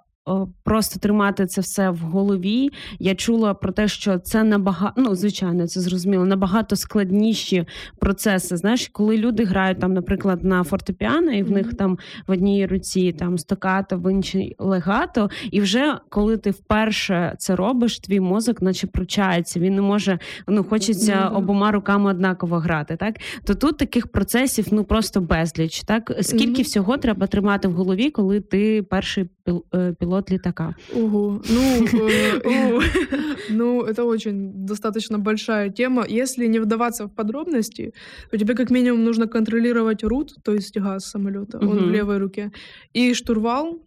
[0.64, 2.70] просто тримати це все в голові.
[3.00, 7.66] Я чула про те, що це набагато, ну звичайно, це зрозуміло, набагато складніші
[8.00, 8.58] процеси.
[8.58, 13.12] Знаєш, коли люди грають там, наприклад, на фортепіано, і в них там в одній руці
[13.12, 18.88] там стокато, в іншій легато, і вже коли ти вперше це робиш, твій мозок, наче
[18.88, 19.60] пручається.
[19.60, 22.96] Він не може, ну хочеться обома руками однаково грати.
[22.96, 25.84] Так то тут таких процесів ну просто безліч.
[25.84, 30.75] Так скільки всього треба тримати в голові, коли ти перший піл- е, пілот літака?
[30.95, 31.40] Ого.
[31.51, 32.81] Ну, э,
[33.51, 36.05] ну, это очень достаточно большая тема.
[36.11, 37.92] Если не вдаваться в подробности,
[38.31, 41.90] то тебе как минимум нужно контролировать рут, то есть газ самолета, он в Мгм.
[41.92, 42.51] левой руке,
[42.97, 43.79] и штурвал,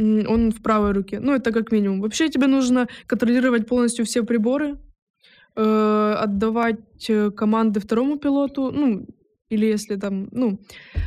[0.00, 1.20] м, он в правой руке.
[1.20, 2.00] Ну, это как минимум.
[2.00, 4.76] Вообще тебе нужно контролировать полностью все приборы,
[5.56, 9.06] э, отдавать э, команды второму пилоту, ну,
[9.52, 10.58] или если там, ну,
[10.94, 10.98] э,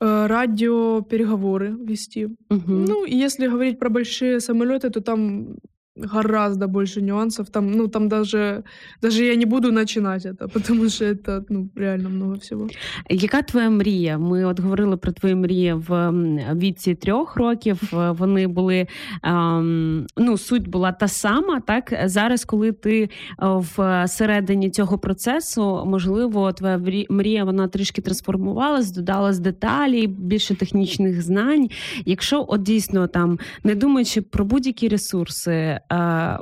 [0.00, 2.26] радиопереговоры вести.
[2.26, 2.72] Угу.
[2.72, 5.56] Ну, и если говорить про большие самолеты, то там
[5.98, 7.50] гораздо больше нюансов.
[7.50, 8.62] Там, ну, там даже,
[9.02, 12.68] даже я не буду начинать это, потому что это, ну, реально много всего.
[13.10, 14.18] Яка твоя мрія?
[14.18, 16.12] Ми от говорили про твої мрії в
[16.54, 17.80] віці трьох років.
[17.92, 18.86] Вони були
[19.22, 21.60] ем, ну суть була та сама.
[21.60, 23.08] Так зараз, коли ти е,
[23.38, 26.80] в середині цього процесу, можливо, твоя
[27.10, 31.68] мрія вона трішки трансформувалась, додалась деталі, більше технічних знань.
[32.04, 35.80] Якщо от дійсно там не думаючи про будь-які ресурси,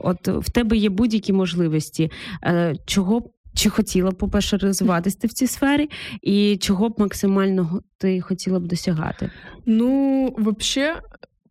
[0.02, 2.10] от в тебе є будь-які можливості,
[2.44, 5.90] е, чого б чи хотіла б, по-перше, розвиватися ти в цій сфері,
[6.22, 9.30] і чого б максимально ти хотіла б досягати?
[9.66, 11.02] Ну, вообще,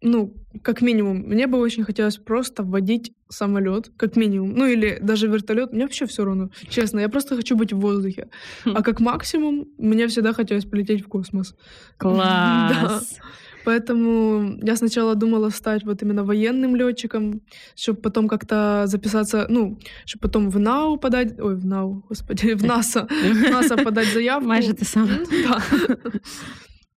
[0.02, 4.54] ну, как минимум, мне бы очень хотелось просто водить самолет, как минимум.
[4.56, 5.74] Ну, или даже вертолет.
[5.74, 6.50] Мне вообще все равно.
[6.70, 8.28] Честно, я просто хочу быть в воздухе.
[8.66, 11.56] А как максимум, мне всегда хотелось полететь в космос.
[11.98, 13.20] Клас!
[13.66, 17.42] Поэтому я сначала думала стать вот именно военным летчиком,
[17.76, 22.64] чтобы потом как-то записаться, ну, чтобы потом в НАУ подать, ой, в НАУ, господи, в
[22.64, 24.48] НАСА, в НАСА подать заявку.
[24.48, 25.10] Майже те саме.
[25.12, 25.62] М, Да.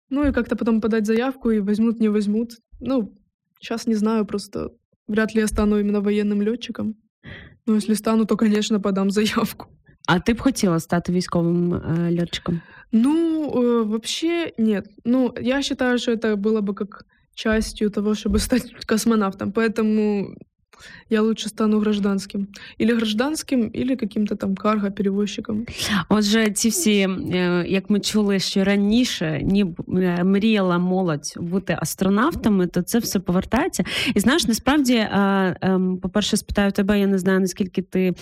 [0.09, 2.51] Ну и как-то потом подать заявку и возьмут, не возьмут.
[2.79, 3.13] Ну,
[3.59, 4.69] сейчас не знаю, просто
[5.07, 6.95] вряд ли я стану именно военным летчиком.
[7.67, 9.67] Но если стану, то, конечно, подам заявку.
[10.11, 12.61] А ти б хотіла стати військовим е, льотчиком?
[12.91, 14.85] Ну, э, вообще нет.
[15.05, 19.51] Ну, я считаю, что это было бы как частью того, чтобы стать космонавтом.
[19.51, 20.35] Поэтому
[21.09, 22.47] я лучше стану гражданским.
[22.81, 25.65] Или гражданским, или каким-то там карго-перевозчиком.
[26.09, 29.65] Отже, ці всі, е, як ми чули, що раніше ні
[29.97, 33.83] е, мріяла молодь бути астронавтами, то це все повертається.
[34.15, 38.13] І знаєш, насправді, е, ем, по-перше, спитаю тебе, я не знаю, наскільки ти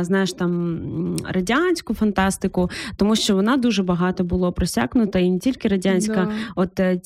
[0.00, 6.14] знаєш там радянську фантастику, тому що вона дуже багато було просякнута, і не тільки радянська,
[6.14, 6.30] Да.
[6.56, 7.00] от е,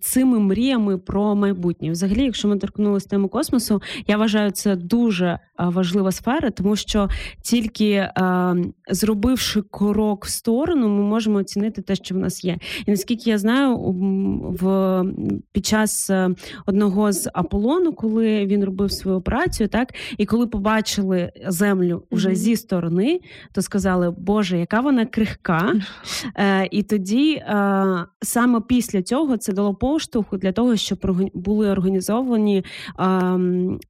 [0.00, 1.90] цими мріями про майбутнє.
[1.90, 7.08] Взагалі, якщо ми торкнулися теми космосу, я вважаю це дуже е, важлива сфера, тому що
[7.42, 8.10] тільки е,
[8.90, 12.58] зробивши крок в сторону, ми можемо оцінити те, що в нас є.
[12.86, 13.76] І наскільки я знаю,
[14.60, 15.04] в
[15.52, 16.30] під час е,
[16.66, 22.56] одного з Аполлону, коли він робив свою операцію, так і коли побачили землю вже зі
[22.56, 23.20] сторони,
[23.52, 25.74] то сказали, Боже, яка вона крихка.
[26.36, 27.84] Е, і тоді е,
[28.22, 30.98] саме після цього це дало поштовху для того, щоб
[31.34, 32.64] були організовані
[32.98, 33.04] е,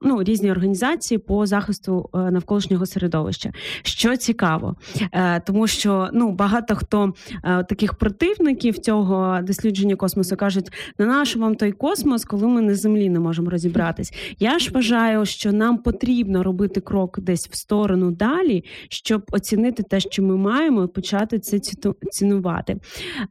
[0.02, 3.52] ну, різні організації по захисту е, навколишнього середовища.
[3.82, 4.76] Що цікаво,
[5.12, 11.40] е, тому що ну багато хто е, таких противників цього дослідження космосу кажуть: на нащо
[11.40, 14.12] вам той космос, коли ми на землі не можемо розібратись.
[14.38, 20.00] Я ж вважаю, що нам потрібно робити крок десь в сторону далі, щоб оцінити те,
[20.00, 22.76] що ми маємо, і почати це ціну- цінувати.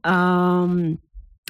[0.02, 0.98] Ам,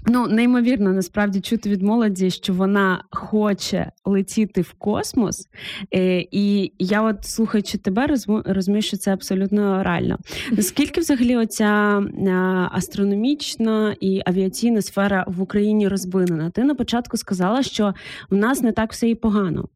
[0.07, 5.49] Ну, неймовірно, насправді чути від молоді, що вона хоче летіти в космос.
[5.95, 10.19] Е, і я, от слухаючи тебе, розму- розумію, що це абсолютно реально.
[10.53, 12.31] Наскільки взагалі оця е,
[12.73, 16.51] астрономічна і авіаційна сфера в Україні розвинена?
[16.51, 17.95] Ти на початку сказала, що
[18.31, 19.69] в нас не так все і погано.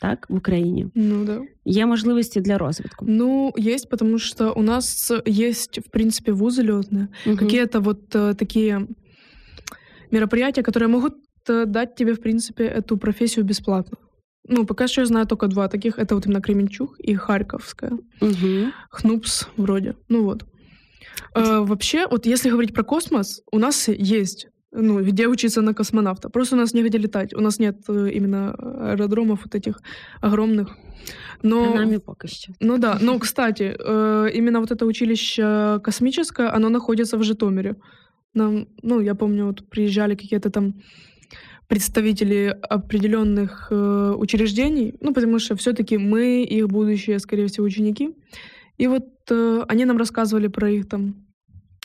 [0.00, 1.40] Так, в Україні Ну да.
[1.64, 3.04] є можливості для розвитку.
[3.08, 7.06] Ну, есть, потому что у нас есть, в принципе, вузы летные.
[7.26, 7.36] Мгм.
[7.36, 8.86] Какие-то вот э, такие
[10.11, 11.13] мероприятия, которые могут
[11.49, 13.97] э, дать тебе, в принципе, эту профессию бесплатно.
[14.47, 15.99] Ну, пока что я знаю только два таких.
[15.99, 17.91] Это вот именно Кременчуг и Харьковская.
[18.21, 18.73] Мгм.
[18.89, 19.95] Хнупс вроде.
[20.09, 20.45] Ну вот.
[21.35, 26.29] Э, вообще, вот если говорить про космос, у нас есть ну, где учиться на космонавта.
[26.29, 27.33] Просто у нас негде летать.
[27.33, 28.53] У нас нет э, именно
[28.91, 29.81] аэродромов вот этих
[30.21, 30.67] огромных.
[31.43, 32.53] Но, Принаймні поки що.
[32.61, 37.75] ну да, но, кстати, э, именно вот это училище космическое, оно находится в Житомире.
[38.33, 40.75] Нам, ну, я помню, вот приезжали какие-то там
[41.67, 48.15] представители определенных э, учреждений, ну, потому что все-таки мы их будущие, скорее всего, ученики.
[48.77, 51.27] И вот э, они нам рассказывали про их там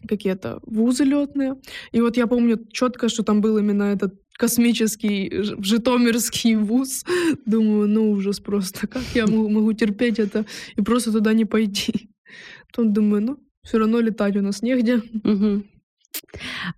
[0.09, 1.57] какие-то вузы летные.
[1.93, 5.31] И вот я помню четко, что там был именно этот космический
[5.63, 7.05] житомирский вуз.
[7.47, 8.87] Думаю, ну ужас просто.
[8.89, 10.45] Как я могу, могу терпеть это
[10.77, 12.11] и просто туда не пойти?
[12.69, 14.97] Потом думаю, ну, все равно летать у нас негде.
[14.97, 15.63] Угу.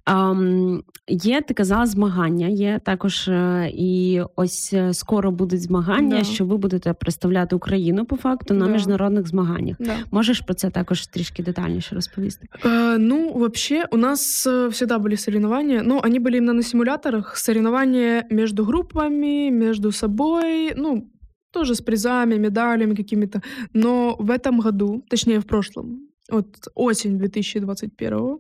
[0.07, 2.47] Um, є, ти казала, змагання.
[2.47, 6.23] Є також е, і ось е, скоро будуть змагання, да.
[6.23, 8.71] що ви будете представляти Україну по факту на да.
[8.71, 9.77] міжнародних змаганнях.
[9.79, 9.95] Да.
[10.11, 12.47] Можеш про це також трішки детальніше розповісти?
[12.63, 15.81] Uh, ну, вообще, у нас всегда были соревнования.
[15.83, 17.37] Ну, они были именно на симуляторах.
[17.37, 20.73] Соревнования между группами, между собой.
[20.75, 21.07] Ну,
[21.51, 23.41] тоже с призами, медалями какими-то.
[23.73, 25.99] Но в этом году, точнее, в прошлом,
[26.31, 28.39] вот осень 2021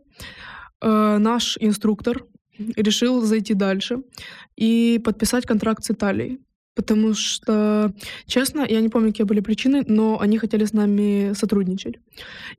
[0.86, 2.24] Э, наш инструктор
[2.76, 3.98] решил зайти дальше
[4.56, 6.38] и подписать контракт с Италией.
[6.74, 7.92] Потому что,
[8.26, 11.94] честно, я не помню, какие были причины, но они хотели с нами сотрудничать.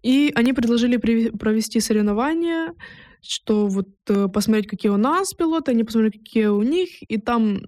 [0.01, 2.73] И они предложили провести соревнования,
[3.21, 7.61] что вот э, посмотреть, какие у нас пилоты, они посмотрят, какие у них, и там,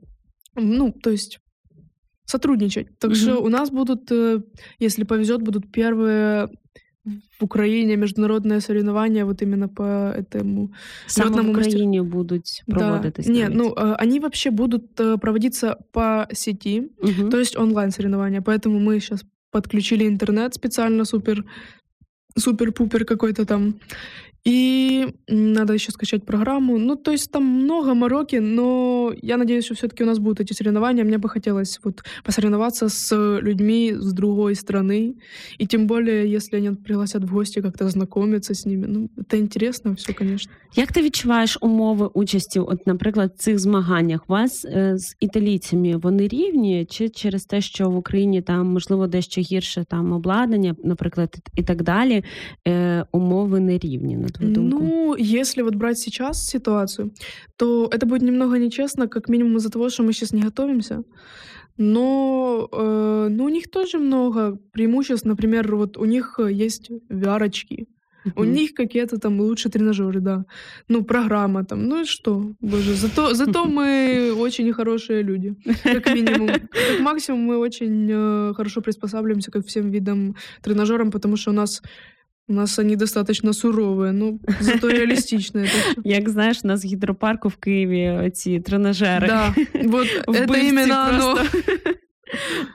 [0.56, 1.40] ну, то есть
[2.26, 2.98] сотрудничать.
[3.00, 3.16] Так mm-hmm.
[3.16, 4.42] что у нас будут, э,
[4.80, 6.50] если повезет, будут первые
[7.41, 10.69] в Україні міжнародне соревнование вот именно по этому
[11.07, 12.17] Саме в Україні мастер...
[12.17, 13.27] будуть проводитись.
[13.27, 13.33] Да.
[13.33, 17.29] Нет, ну они вообще будут э, проводиться по сети, угу.
[17.31, 18.41] то есть онлайн соревнования.
[18.41, 21.45] Поэтому мы сейчас подключили интернет специально супер
[22.37, 23.75] супер-пупер какой-то там.
[24.47, 26.79] И надо еще скачать программу.
[26.79, 30.53] Ну, то есть там много мороки, но я надеюсь, что все-таки у нас будут эти
[30.53, 31.05] соревнования.
[31.05, 35.15] Мне бы хотелось вот посоревноваться с людьми с другой страны.
[35.57, 38.87] И тем более, если они пригласят в гости, как-то знакомиться с ними.
[38.87, 40.53] Ну, это интересно все, конечно.
[40.77, 44.29] Як ти відчуваєш умови участі, от, наприклад, в цих змаганнях?
[44.29, 49.41] Вас е, з італійцями вони рівні, чи через те, що в Україні там можливо дещо
[49.41, 52.25] гірше там обладнання, наприклад, і так далі,
[52.69, 54.19] е, умови не рівні?
[54.30, 54.78] На твою думку?
[54.80, 57.12] Ну, если вот брать сейчас ситуацию,
[57.58, 61.04] то это будет немного нечестно, как минимум из-за того, что мы сейчас не готовимся.
[61.78, 65.26] Но э, ну, у них тоже много преимуществ.
[65.26, 67.88] Например, вот у них есть VR-очки.
[68.26, 68.32] Uh-huh.
[68.36, 70.46] У них какие-то там лучшие тренажеры, да.
[70.90, 71.86] Ну, программа там.
[71.86, 72.52] Ну и что?
[72.60, 76.48] Боже, зато, зато мы очень хорошие люди, как минимум.
[76.48, 81.82] Как максимум мы очень э, хорошо приспосабливаемся к всем видам тренажерам, потому что у нас
[82.50, 85.66] у нас они достаточно суровые, ну зато реалістичні.
[86.04, 89.28] Як знаєш, у нас в гідропарку в Києві ці тренажери.
[89.28, 91.38] Да, вот это именно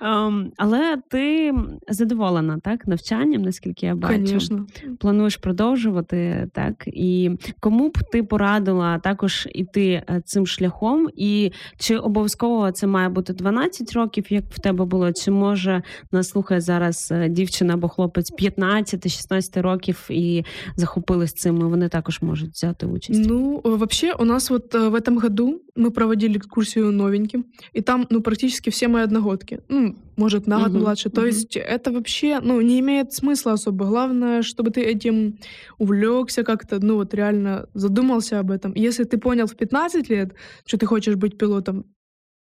[0.02, 1.54] Um, але ти
[1.88, 4.14] задоволена так навчанням, наскільки я бачу.
[4.14, 4.68] Конечно.
[5.00, 6.84] Плануєш продовжувати так.
[6.88, 11.10] І кому б ти порадила також іти е, цим шляхом?
[11.16, 15.14] І чи обов'язково це має бути 12 років, як в тебе було?
[15.14, 20.44] Чи може нас слухає зараз е, дівчина або хлопець 15-16 років і
[20.76, 21.58] захопились цим?
[21.60, 23.26] і Вони також можуть взяти участь?
[23.30, 28.22] Ну, вообще, у нас вот в этом году мы проводили экскурсию новеньким, и там, ну,
[28.22, 29.43] практически все мои одногодки.
[29.69, 31.11] Ну, может, на год угу, младше.
[31.11, 31.29] То угу.
[31.29, 33.87] есть это вообще, ну, не имеет смысла особо.
[33.87, 35.39] Главное, чтобы ты этим
[35.79, 38.73] увлекся как-то, ну, вот реально задумался об этом.
[38.75, 40.35] Если ты понял в 15 лет,
[40.67, 41.85] что ты хочешь быть пилотом,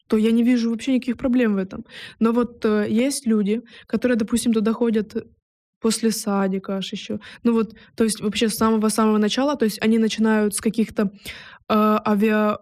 [0.08, 1.84] то я не вижу вообще никаких проблем в этом.
[2.18, 5.16] Но вот э, есть люди, которые, допустим, туда ходят
[5.80, 7.18] после садика аж еще.
[7.42, 11.10] Ну вот, то есть вообще с самого-самого начала, то есть они начинают с каких-то э,
[11.68, 12.58] авиа,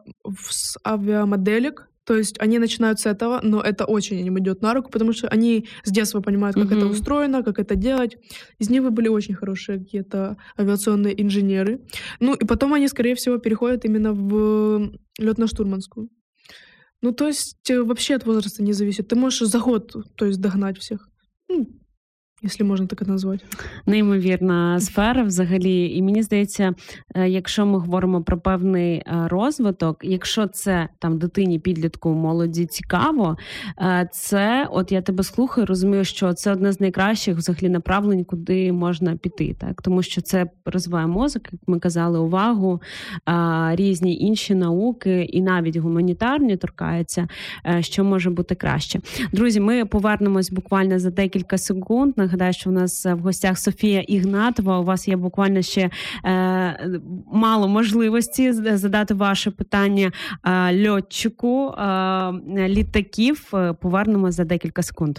[0.48, 4.90] с авиамоделек, то есть они начинают с этого, но это очень им идет на руку,
[4.90, 6.76] потому что они с детства понимают, как mm-hmm.
[6.76, 8.16] это устроено, как это делать.
[8.58, 11.78] Из них были очень хорошие какие-то авиационные инженеры.
[12.18, 16.08] Ну и потом они, скорее всего, переходят именно в летно-штурманскую.
[17.00, 19.06] Ну, то есть э, вообще от возраста не зависит.
[19.06, 21.08] Ты можешь за год, то есть догнать всех.
[21.48, 21.68] Ну,
[22.42, 23.44] Якщо можна так назвати.
[23.86, 25.96] Неймовірна сфера взагалі.
[25.96, 26.74] І мені здається,
[27.14, 33.36] е, якщо ми говоримо про певний е, розвиток, якщо це там дитині, підлітку, молоді цікаво,
[33.80, 38.72] е, це от я тебе слухаю, розумію, що це одне з найкращих взагалі направлень, куди
[38.72, 39.56] можна піти.
[39.58, 42.82] Так Тому що це розвиває мозок, як ми казали, увагу,
[43.70, 47.28] різні інші науки, і навіть гуманітарні торкаються,
[47.80, 49.00] що може бути краще.
[49.32, 52.14] Друзі, ми повернемось буквально за декілька секунд.
[52.30, 54.78] Нагадаю, що у нас в гостях Софія Ігнатова.
[54.78, 55.90] У вас є буквально ще
[56.24, 57.00] е,
[57.32, 60.12] мало можливості задати ваше питання
[60.44, 62.32] е, льотчику е,
[62.68, 63.52] літаків.
[63.80, 65.18] Повернемо за декілька секунд.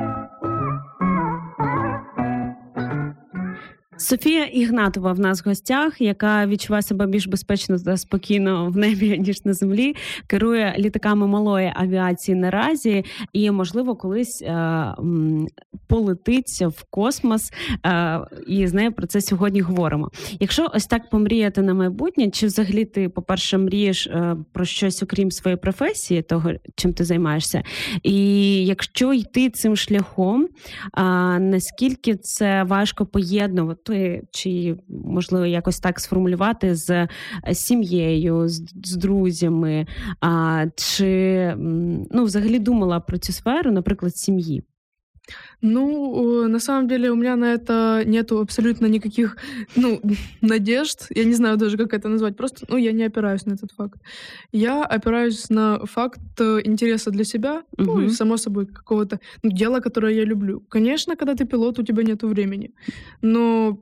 [4.01, 9.17] Софія Ігнатова в нас в гостях, яка відчуває себе більш безпечно та спокійно в небі
[9.27, 9.95] ніж на землі,
[10.27, 14.95] керує літаками малої авіації наразі, і можливо колись е,
[15.87, 17.53] полетить в космос.
[17.85, 20.11] Е, і з нею про це сьогодні говоримо.
[20.39, 25.31] Якщо ось так помріяти на майбутнє, чи взагалі ти, по-перше, мрієш е, про щось окрім
[25.31, 27.63] своєї професії, того чим ти займаєшся,
[28.03, 28.15] і
[28.65, 30.47] якщо йти цим шляхом,
[31.39, 33.90] наскільки це важко поєднувати,
[34.31, 37.07] чи можливо якось так сформулювати з е,
[37.53, 39.87] сім'єю, з, з друзями,
[40.21, 41.53] а, чи
[42.11, 44.63] ну, взагалі думала про цю сферу, наприклад, сім'ї?
[45.61, 49.37] Ну, э, на самом деле у меня на это нету абсолютно никаких,
[49.75, 50.01] ну,
[50.41, 51.07] надежд.
[51.15, 52.35] Я не знаю даже, как это назвать.
[52.35, 54.01] Просто, ну, я не опираюсь на этот факт.
[54.51, 59.79] Я опираюсь на факт э, интереса для себя, ну, и, само собой, какого-то ну, дела,
[59.79, 60.61] которое я люблю.
[60.69, 62.71] Конечно, когда ты пилот, у тебя нету времени.
[63.21, 63.79] Но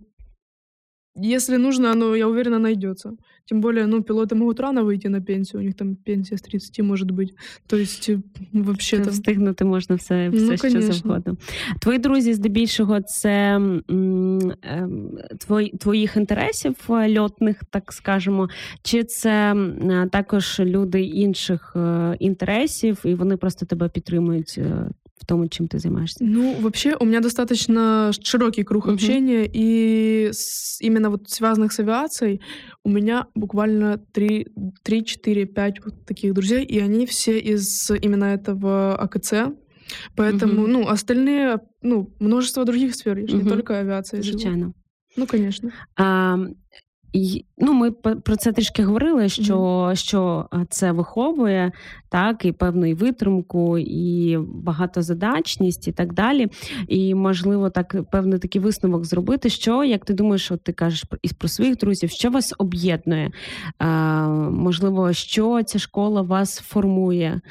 [1.18, 3.16] если нужно, оно, я уверена, найдется.
[3.45, 6.80] Тем более, ну, пилоты могут рано выйти на пенсию, у них там пенсия с 30
[6.80, 7.34] может быть.
[7.66, 8.20] То есть, э,
[8.53, 9.12] вообще там...
[9.12, 10.92] Встигнути можна все, все Ну, що конечно.
[10.92, 11.36] завгодно.
[11.80, 18.49] Твої друзі, здебільшого, це м, ем, твої, твоїх інтересів е, льотних, так скажемо,
[18.82, 24.90] чи це м, е, також люди інших е, інтересів, і вони просто тебе підтримують е,
[25.20, 26.26] в тому, чим ти займаєшся?
[26.26, 28.93] Ну, вообще, у меня достаточно широкий круг Мгм.
[28.93, 32.39] общения, и с- именно вот связанных с авиацией
[32.86, 34.45] у меня буквально 3,
[34.84, 39.34] 3 4, 5 вот таких друзей, и они все из именно этого АКЦ.
[40.15, 40.72] Поэтому, Мгм.
[40.72, 44.38] ну, остальные, ну, множество других сфер, ж не только авиация живу.
[44.38, 44.74] Звичайно.
[45.17, 45.72] Ну, конечно.
[45.97, 46.38] А,
[47.57, 51.72] ну, ми про це трішки говорили, що, що це виховує
[52.10, 56.47] так, і певну і витримку, і багатозадачність, і так далі.
[56.88, 59.49] І можливо, так певний такий висновок зробити.
[59.49, 63.32] Що як ти думаєш, от ти кажеш із про своїх друзів, що вас об'єднує?
[63.78, 67.41] А, можливо, що ця школа вас формує?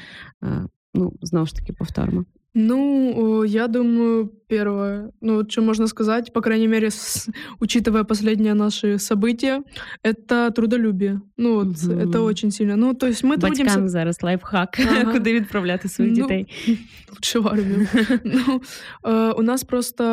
[0.41, 2.25] А, ну, знову ж таки, повторимо.
[2.56, 7.28] Ну, э, я думаю, первое, ну, вот что можно сказать, по крайней мере, с-
[7.60, 9.62] учитывая последние наши события,
[10.04, 11.20] это трудолюбие.
[11.36, 11.98] Ну, вот, Мгм.
[11.98, 12.76] это очень сильно.
[12.76, 13.64] Ну, то есть мы трудимся...
[13.64, 15.12] Батькам зараз лайфхак, Ага.
[15.12, 16.46] куди відправляти своїх Ну, дітей.
[17.12, 17.86] лучше в армию.
[18.24, 18.60] Ну,
[19.02, 20.04] э, у нас просто,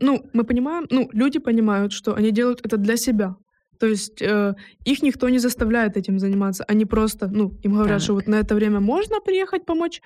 [0.00, 3.34] ну, мы понимаем, ну, люди понимают, что они делают это для себя.
[3.78, 4.54] То есть э,
[4.88, 6.64] их никто не заставляет этим заниматься.
[6.72, 8.02] Они просто, ну, им говорят, Так.
[8.02, 10.00] что вот на это время можно приехать помочь,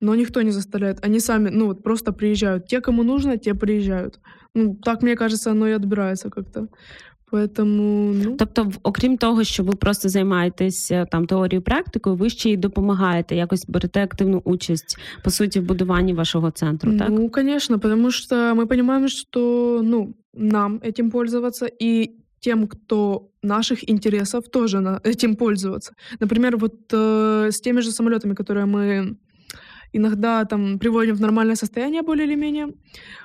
[0.00, 1.06] но никто не заставляет.
[1.06, 2.66] Они сами, ну, вот просто приезжают.
[2.66, 4.20] Те, кому нужно, те приезжают.
[4.54, 6.68] Ну, так, мне кажется, оно и отбирается как-то.
[7.32, 8.36] Поэтому, ну...
[8.36, 12.56] Тобто, в- окрім того, що ви просто займаєтесь е, там теорією практикою, ви ще й
[12.56, 17.08] допомагаєте, якось берете активну участь по суті в будуванні вашого центру, так?
[17.10, 23.90] Ну, конечно, потому что мы понимаем, что ну, нам этим пользоваться и тем, кто наших
[23.90, 25.92] интересов, тоже на, этим пользоваться.
[26.20, 29.16] Например, вот э, с теми же самолетами, которые мы
[29.92, 32.66] иногда там приводим в нормальное состояние более или менее.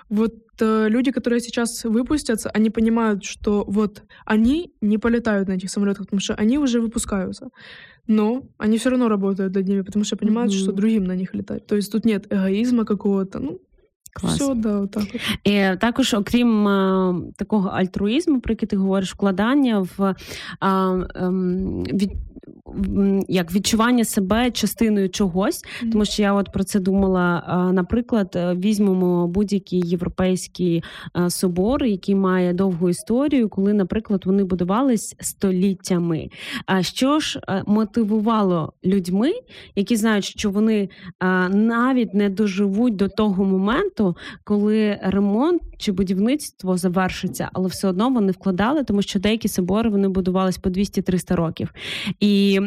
[0.10, 5.70] Вот э, люди, которые сейчас выпустятся, они понимают, что вот они не полетают на этих
[5.70, 7.48] самолетах, потому что они уже выпускаются.
[8.08, 10.60] Но они все равно работают над ними, потому что понимают, Мгм.
[10.62, 11.68] что другим на них летать.
[11.68, 13.40] То есть тут нет эгоизма какого-то.
[13.40, 13.60] Ну,
[14.14, 14.34] Клас.
[14.36, 15.22] все, да, вот так вот.
[15.44, 20.16] І також, окрім е, такого альтруїзму, про який ти говориш, вкладання в е,
[21.16, 22.18] ем, від, м,
[23.29, 27.43] як відчування себе частиною чогось, тому що я от про це думала.
[27.73, 30.83] Наприклад, е, візьмемо будь-який європейський
[31.17, 36.31] е, собор, який має довгу історію, коли, наприклад, вони будувались століттями.
[36.67, 39.33] А що ж е, мотивувало людьми,
[39.77, 40.89] які знають, що вони
[41.51, 48.33] навіть не доживуть до того моменту, коли ремонт чи будівництво завершиться, але все одно вони
[48.33, 51.75] вкладали, тому що деякі собори вони будувались по 200-300 років.
[52.21, 52.61] І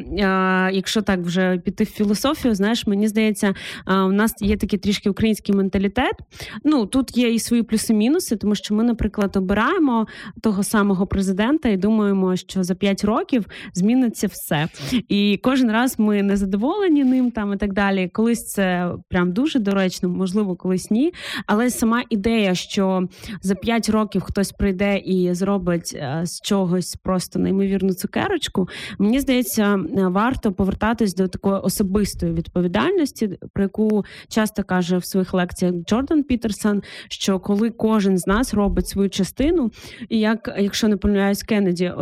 [0.71, 3.53] якщо так вже піти в філософію, знаєш, мені здається,
[3.87, 6.15] у нас є такий трішки український менталітет.
[6.63, 10.07] Ну тут є і свої плюси-мінуси, тому що ми, наприклад, обираємо
[10.41, 14.67] того самого президента і думаємо, що за 5 років зміниться все.
[15.09, 18.09] І кожен раз ми не задоволені ним там і так далі.
[18.13, 21.13] Колись це прям дуже доречно, можливо, колись ні.
[21.45, 23.07] Але сама ідея, що
[23.41, 28.69] за 5 років хтось прийде і зробить е, з чогось просто неймовірну цукерочку,
[28.99, 35.75] мені здається, варто повертатись до такої особистої відповідальності, про яку часто каже в своїх лекціях
[35.75, 39.71] Джордан Пітерсон, що коли кожен з нас робить свою частину,
[40.09, 41.93] і як якщо не помиляюсь, Кеннеді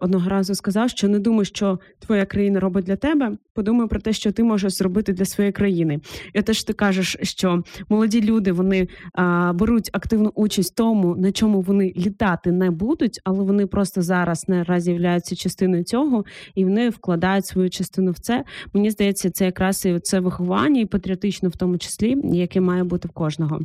[0.00, 4.12] одного разу сказав, що не думай, що твоя країна робить для тебе, подумай про те,
[4.12, 6.00] що ти можеш зробити для своєї країни.
[6.34, 11.32] І теж ти кажеш, що молоді люди вони а, беруть активну участь в тому, на
[11.32, 16.24] чому вони літати не будуть, але вони просто зараз наразі являються частиною цього,
[16.54, 18.43] і вони вкладають свою частину в це.
[18.73, 23.07] Мені здається, це якраз і це виховання, і патріотично в тому числі, яке має бути
[23.07, 23.59] в кожного.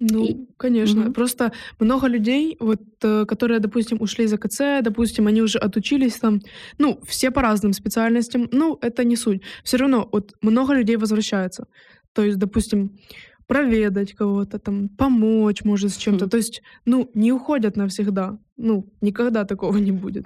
[0.00, 0.36] Ну, и...
[0.56, 1.02] конечно.
[1.02, 1.12] Угу.
[1.12, 6.40] Просто много людей, вот, э, которые, допустим, ушли из АКЦ, допустим, они уже отучились там,
[6.78, 9.42] ну, все по разным специальностям, ну, это не суть.
[9.64, 11.66] Все равно вот много людей возвращаются.
[12.12, 12.90] То есть, допустим,
[13.46, 16.24] проведать кого-то, там, помочь, может, с чем-то.
[16.24, 16.28] Mm.
[16.28, 18.38] То есть, ну, не уходят навсегда.
[18.57, 20.23] Ну, ніколи такого не буде.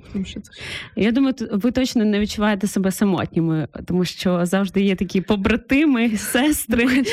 [0.96, 7.04] Я думаю, ви точно не відчуваєте себе самотніми, тому що завжди є такі побратими, сестри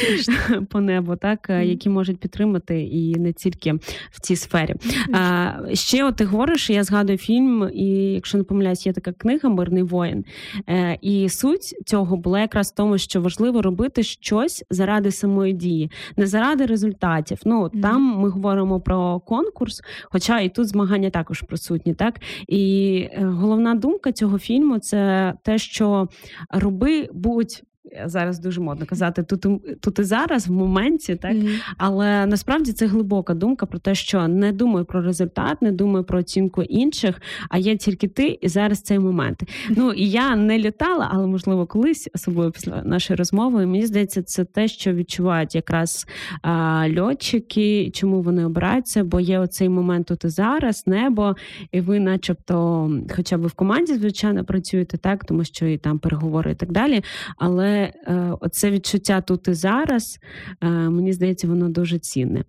[0.50, 3.72] ну, по небу, так які можуть підтримати і не тільки
[4.10, 4.74] в цій сфері.
[5.12, 9.48] А, Ще от ти говориш, я згадую фільм, і якщо не помиляюсь, є така книга
[9.48, 10.24] Мирний воїн.
[10.68, 15.90] Е, І суть цього була якраз в тому, що важливо робити щось заради самої дії,
[16.16, 17.38] не заради результатів.
[17.44, 21.94] Ну там ми говоримо про конкурс, хоча і тут змагання також присутні.
[21.94, 26.08] Так і е, головна думка цього фільму це те, що
[26.50, 27.62] роби будь
[28.04, 29.46] зараз дуже модно казати тут
[29.80, 31.60] тут і зараз, в моменті, так mm-hmm.
[31.78, 36.18] але насправді це глибока думка про те, що не думаю про результат, не думаю про
[36.18, 39.42] оцінку інших, а є тільки ти і зараз цей момент.
[39.42, 39.74] Mm-hmm.
[39.76, 43.66] Ну і я не літала, але можливо колись, особливо після нашої розмови.
[43.66, 46.06] Мені здається, це те, що відчувають якраз
[46.42, 51.36] а, льотчики, чому вони обираються, бо є оцей момент тут і зараз, небо,
[51.72, 56.52] і ви, начебто, хоча б в команді, звичайно, працюєте так, тому що і там переговори
[56.52, 57.02] і так далі.
[57.36, 57.93] Але е,
[58.39, 60.19] оце відчуття тут і зараз,
[60.61, 62.43] е, мені здається, воно дуже цінне.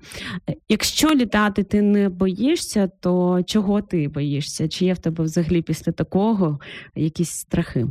[0.69, 4.69] Якщо літати ти не боїшся, то чого ти боїшся?
[4.69, 6.61] Чи є в тебе взагалі після такого
[6.95, 7.87] якісь страхи?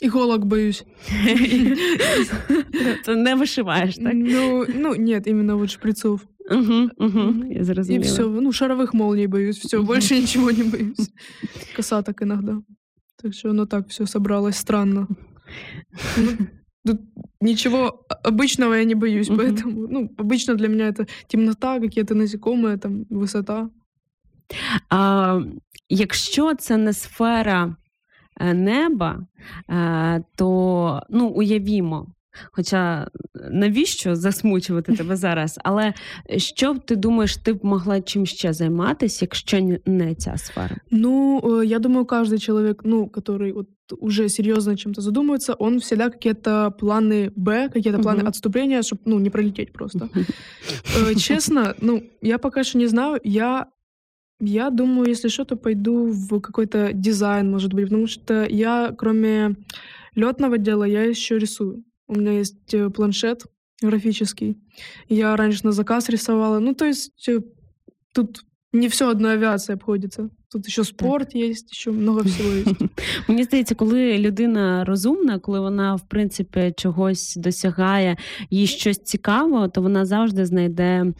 [0.00, 0.84] Иголок боюсь.
[3.06, 4.14] Ты не вышиваешь, так?
[4.14, 6.26] Ну, ну нет, именно вот шприцов.
[6.50, 11.10] Угу, угу, я И все, ну, шаровых молний боюсь, все, больше ничего не боюсь.
[11.74, 12.60] Косаток иногда.
[13.22, 15.08] Так что оно так все собралось странно.
[16.16, 16.32] Ну,
[16.84, 17.00] тут
[17.40, 23.04] ничего обычного я не боюсь, поэтому, ну, обычно для меня это темнота, какие-то насекомые, там,
[23.10, 23.68] висота.
[24.90, 25.40] А,
[25.88, 27.76] Якщо це не сфера
[28.40, 29.26] е, неба,
[29.70, 32.06] е, то ну, уявімо,
[32.52, 33.08] Хоча
[33.50, 35.60] навіщо засмучувати тебе зараз?
[35.64, 35.92] Але
[36.36, 40.76] що ти думаєш, ти б могла чим ще займатися, якщо не ця сфера?
[40.90, 46.09] Ну, э, я думаю, каждый человек, ну, который вот уже серьезно чем-то задумывается, он всегда
[46.09, 50.09] какие-то планы Б, какие-то планы отступления, чтобы, ну, не пролететь просто.
[50.93, 51.15] Uh-huh.
[51.15, 53.67] Честно, ну, я пока что не знаю, я
[54.41, 59.55] я думаю, если что, то пойду в какой-то дизайн, может быть, потому что я, кроме
[60.15, 61.83] летного дела, я еще рисую.
[62.07, 63.43] У меня есть э, планшет
[63.81, 64.57] графический.
[65.09, 66.59] Я раньше на заказ рисовала.
[66.59, 67.41] Ну, то есть э,
[68.13, 70.29] тут не все одна авиация обходится.
[70.51, 72.63] Тут ще спорт є, ще много всього є.
[73.27, 78.17] Мені здається, коли людина розумна, коли вона в принципі чогось досягає,
[78.49, 81.13] їй щось цікаво, то вона завжди знайде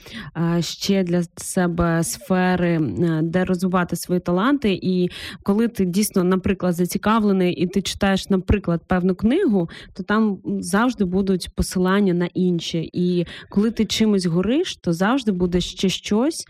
[0.59, 2.79] ще для себе сфери,
[3.23, 4.79] де розвивати свої таланти.
[4.81, 5.09] І
[5.43, 11.49] коли ти дійсно, наприклад, зацікавлений, і ти читаєш, наприклад, певну книгу, то там завжди будуть
[11.55, 12.89] посилання на інші.
[12.93, 16.47] І коли ти чимось гориш, то завжди буде ще щось.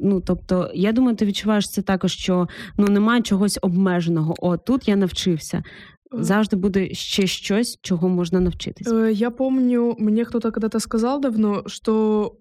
[0.00, 2.47] Ну тобто, я думаю, ти відчуваєш це також, що
[2.77, 4.35] ну немає чогось обмеженого.
[4.39, 5.63] О, тут я навчився.
[6.11, 8.87] Завжди буде ще щось, чого можна навчитись.
[9.11, 12.37] Я помню, мне кто-то когда-то сказал давно, что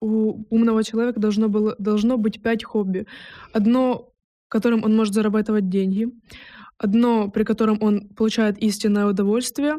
[0.00, 3.06] у умного человека должно, было, должно быть пять хобби.
[3.52, 4.12] Одно,
[4.48, 6.08] которым он может зарабатывать деньги.
[6.78, 9.76] Одно, при котором он получает истинное удовольствие.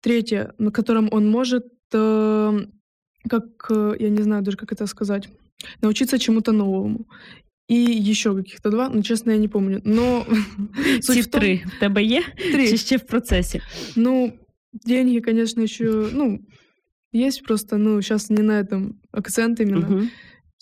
[0.00, 2.60] Третье, на котором он может, э,
[3.28, 5.28] как, э, я не знаю даже, как это сказать,
[5.82, 7.06] научиться чему-то новому.
[7.69, 9.81] И еще каких-то два, ну, честно, я не помню.
[9.85, 10.25] Но
[11.01, 11.41] суть в том...
[11.41, 12.23] три в тебе є?
[12.51, 12.69] Три.
[12.69, 13.61] Чи ще в процессе?
[13.95, 14.33] Ну,
[14.85, 16.39] деньги, конечно, еще, ну,
[17.13, 19.87] есть просто, ну, сейчас не на этом акцент именно.
[19.87, 20.07] Угу.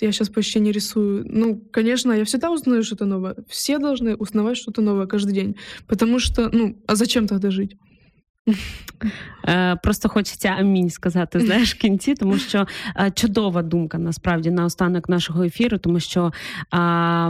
[0.01, 1.25] Я сейчас почти не рисую.
[1.29, 3.35] Ну, конечно, я всегда узнаю что-то новое.
[3.47, 5.55] Все должны узнавать что-то новое каждый день.
[5.87, 7.77] Потому что, ну, а зачем тогда жить?
[9.47, 12.67] Е, просто хочеться амінь сказати, знаєш, в кінці, тому що
[12.99, 16.31] е, чудова думка насправді на останок нашого ефіру, тому що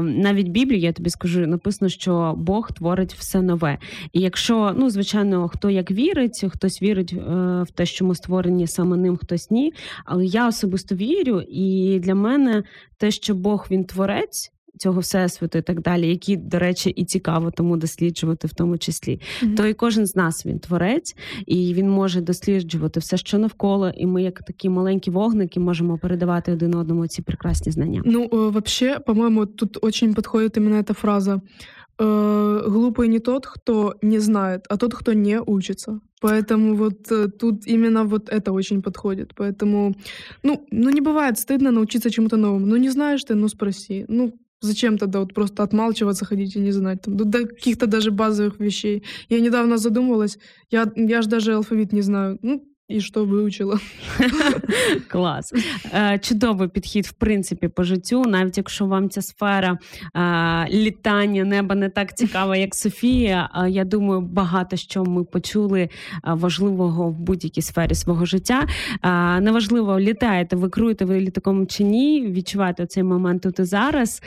[0.01, 3.77] навіть Біблії, я тобі скажу, написано, що Бог творить все нове.
[4.13, 7.21] І якщо, ну, звичайно, хто як вірить, хтось вірить е,
[7.63, 9.73] в те, що ми створені саме ним, хтось ні.
[10.05, 12.63] Але я особисто вірю, і для мене
[12.97, 17.50] те, що Бог він творець цього всесвіту і так далі, які, до речі, і цікаво
[17.50, 19.20] тому досліджувати в тому числі.
[19.20, 19.56] Mm-hmm.
[19.56, 21.16] То і кожен з нас він творець,
[21.46, 26.52] і він може досліджувати все, що навколо, і ми, як такі маленькі вогники, можемо передавати
[26.52, 28.02] один одному ці прекрасні знання.
[28.04, 31.40] Ну, вообще, по-моему, тут очень подходит именно эта фраза.
[31.98, 36.00] Э, глупый не тот, кто не знает, а тот, кто не учится.
[36.22, 39.34] Поэтому вот э, тут именно вот это очень подходит.
[39.34, 39.94] Поэтому,
[40.42, 42.66] ну, ну не бывает стыдно научиться чему-то новому.
[42.66, 44.04] Ну не знаешь ты, ну спроси.
[44.08, 47.01] Ну Зачем тогда вот просто отмалчиваться, ходить и не знать?
[47.03, 49.03] Там, до каких-то даже базовых вещей.
[49.29, 50.39] Я недавно задумывалась,
[50.71, 52.39] я, я же даже алфавит не знаю.
[52.41, 53.79] Ну, і що вивчила.
[55.07, 55.53] Клас.
[55.93, 59.77] Е, чудовий підхід, в принципі, по життю, навіть якщо вам ця сфера
[60.69, 63.49] літання неба не так цікава, як Софія.
[63.69, 65.89] Я думаю, багато що ми почули
[66.23, 68.67] важливого в будь-якій сфері свого життя.
[69.41, 74.21] Неважливо, літаєте, ви круєте ви літаком чи ні, відчуваєте цей момент тут і зараз.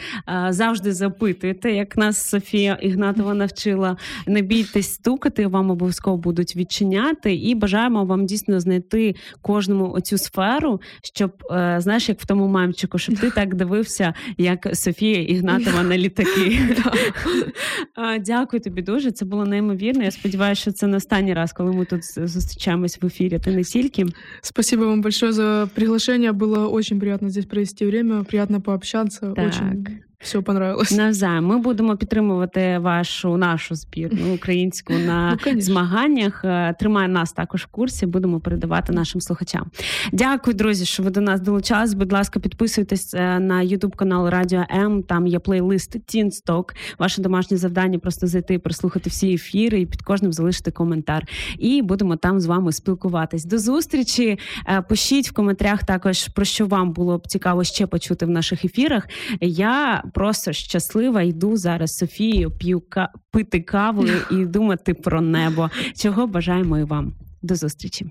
[0.48, 3.96] Завжди запитуєте, як нас Софія Ігнатова навчила.
[4.26, 10.18] Не бійтесь стукати, вам обов'язково будуть відчиняти, і бажаємо вам дійсно дійсно знайти кожному оцю
[10.18, 10.80] сферу,
[11.14, 15.98] щоб е, знаєш, як в тому мамчику, щоб ти так дивився, як Софія Ігнатова на
[15.98, 16.58] літаки.
[18.20, 19.10] Дякую тобі дуже.
[19.10, 20.04] Це було неймовірно.
[20.04, 23.38] Я сподіваюся, що це не останній раз, коли ми тут зустрічаємось в ефірі.
[23.38, 24.06] Ти не тільки.
[24.42, 26.32] Спасибо вам большое за приглашение.
[26.32, 29.32] Было очень приятно здесь провести время, приятно пообщаться.
[29.36, 29.48] Так.
[29.48, 30.92] Очень все понравилось.
[30.92, 31.46] Навзаєм.
[31.46, 36.44] Ми будемо підтримувати вашу нашу збірну українську на ну, змаганнях.
[36.44, 38.06] Е, тримає нас також в курсі.
[38.06, 39.66] Будемо передавати нашим слухачам.
[40.12, 41.94] Дякую, друзі, що ви до нас долучались.
[41.94, 45.02] Будь ласка, підписуйтесь е, на Ютуб канал Радіо М.
[45.02, 46.74] Там є плейлист Тінсток.
[46.98, 51.28] Ваше домашнє завдання просто зайти, прослухати всі ефіри і під кожним залишити коментар.
[51.58, 53.44] І будемо там з вами спілкуватись.
[53.44, 54.38] До зустрічі.
[54.68, 58.64] Е, пишіть в коментарях також про що вам було б цікаво ще почути в наших
[58.64, 59.08] ефірах.
[59.40, 61.22] Я просто щаслива.
[61.22, 63.08] Йду зараз Софією п'ю ка...
[63.30, 65.70] пити каву і думати про небо.
[65.96, 67.14] Чого бажаємо і вам.
[67.42, 68.06] До зустрічі.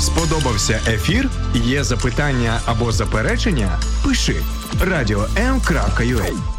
[0.00, 1.30] Сподобався ефір?
[1.54, 3.78] Є запитання або заперечення?
[4.04, 4.36] Пиши
[4.80, 6.55] радіом.ua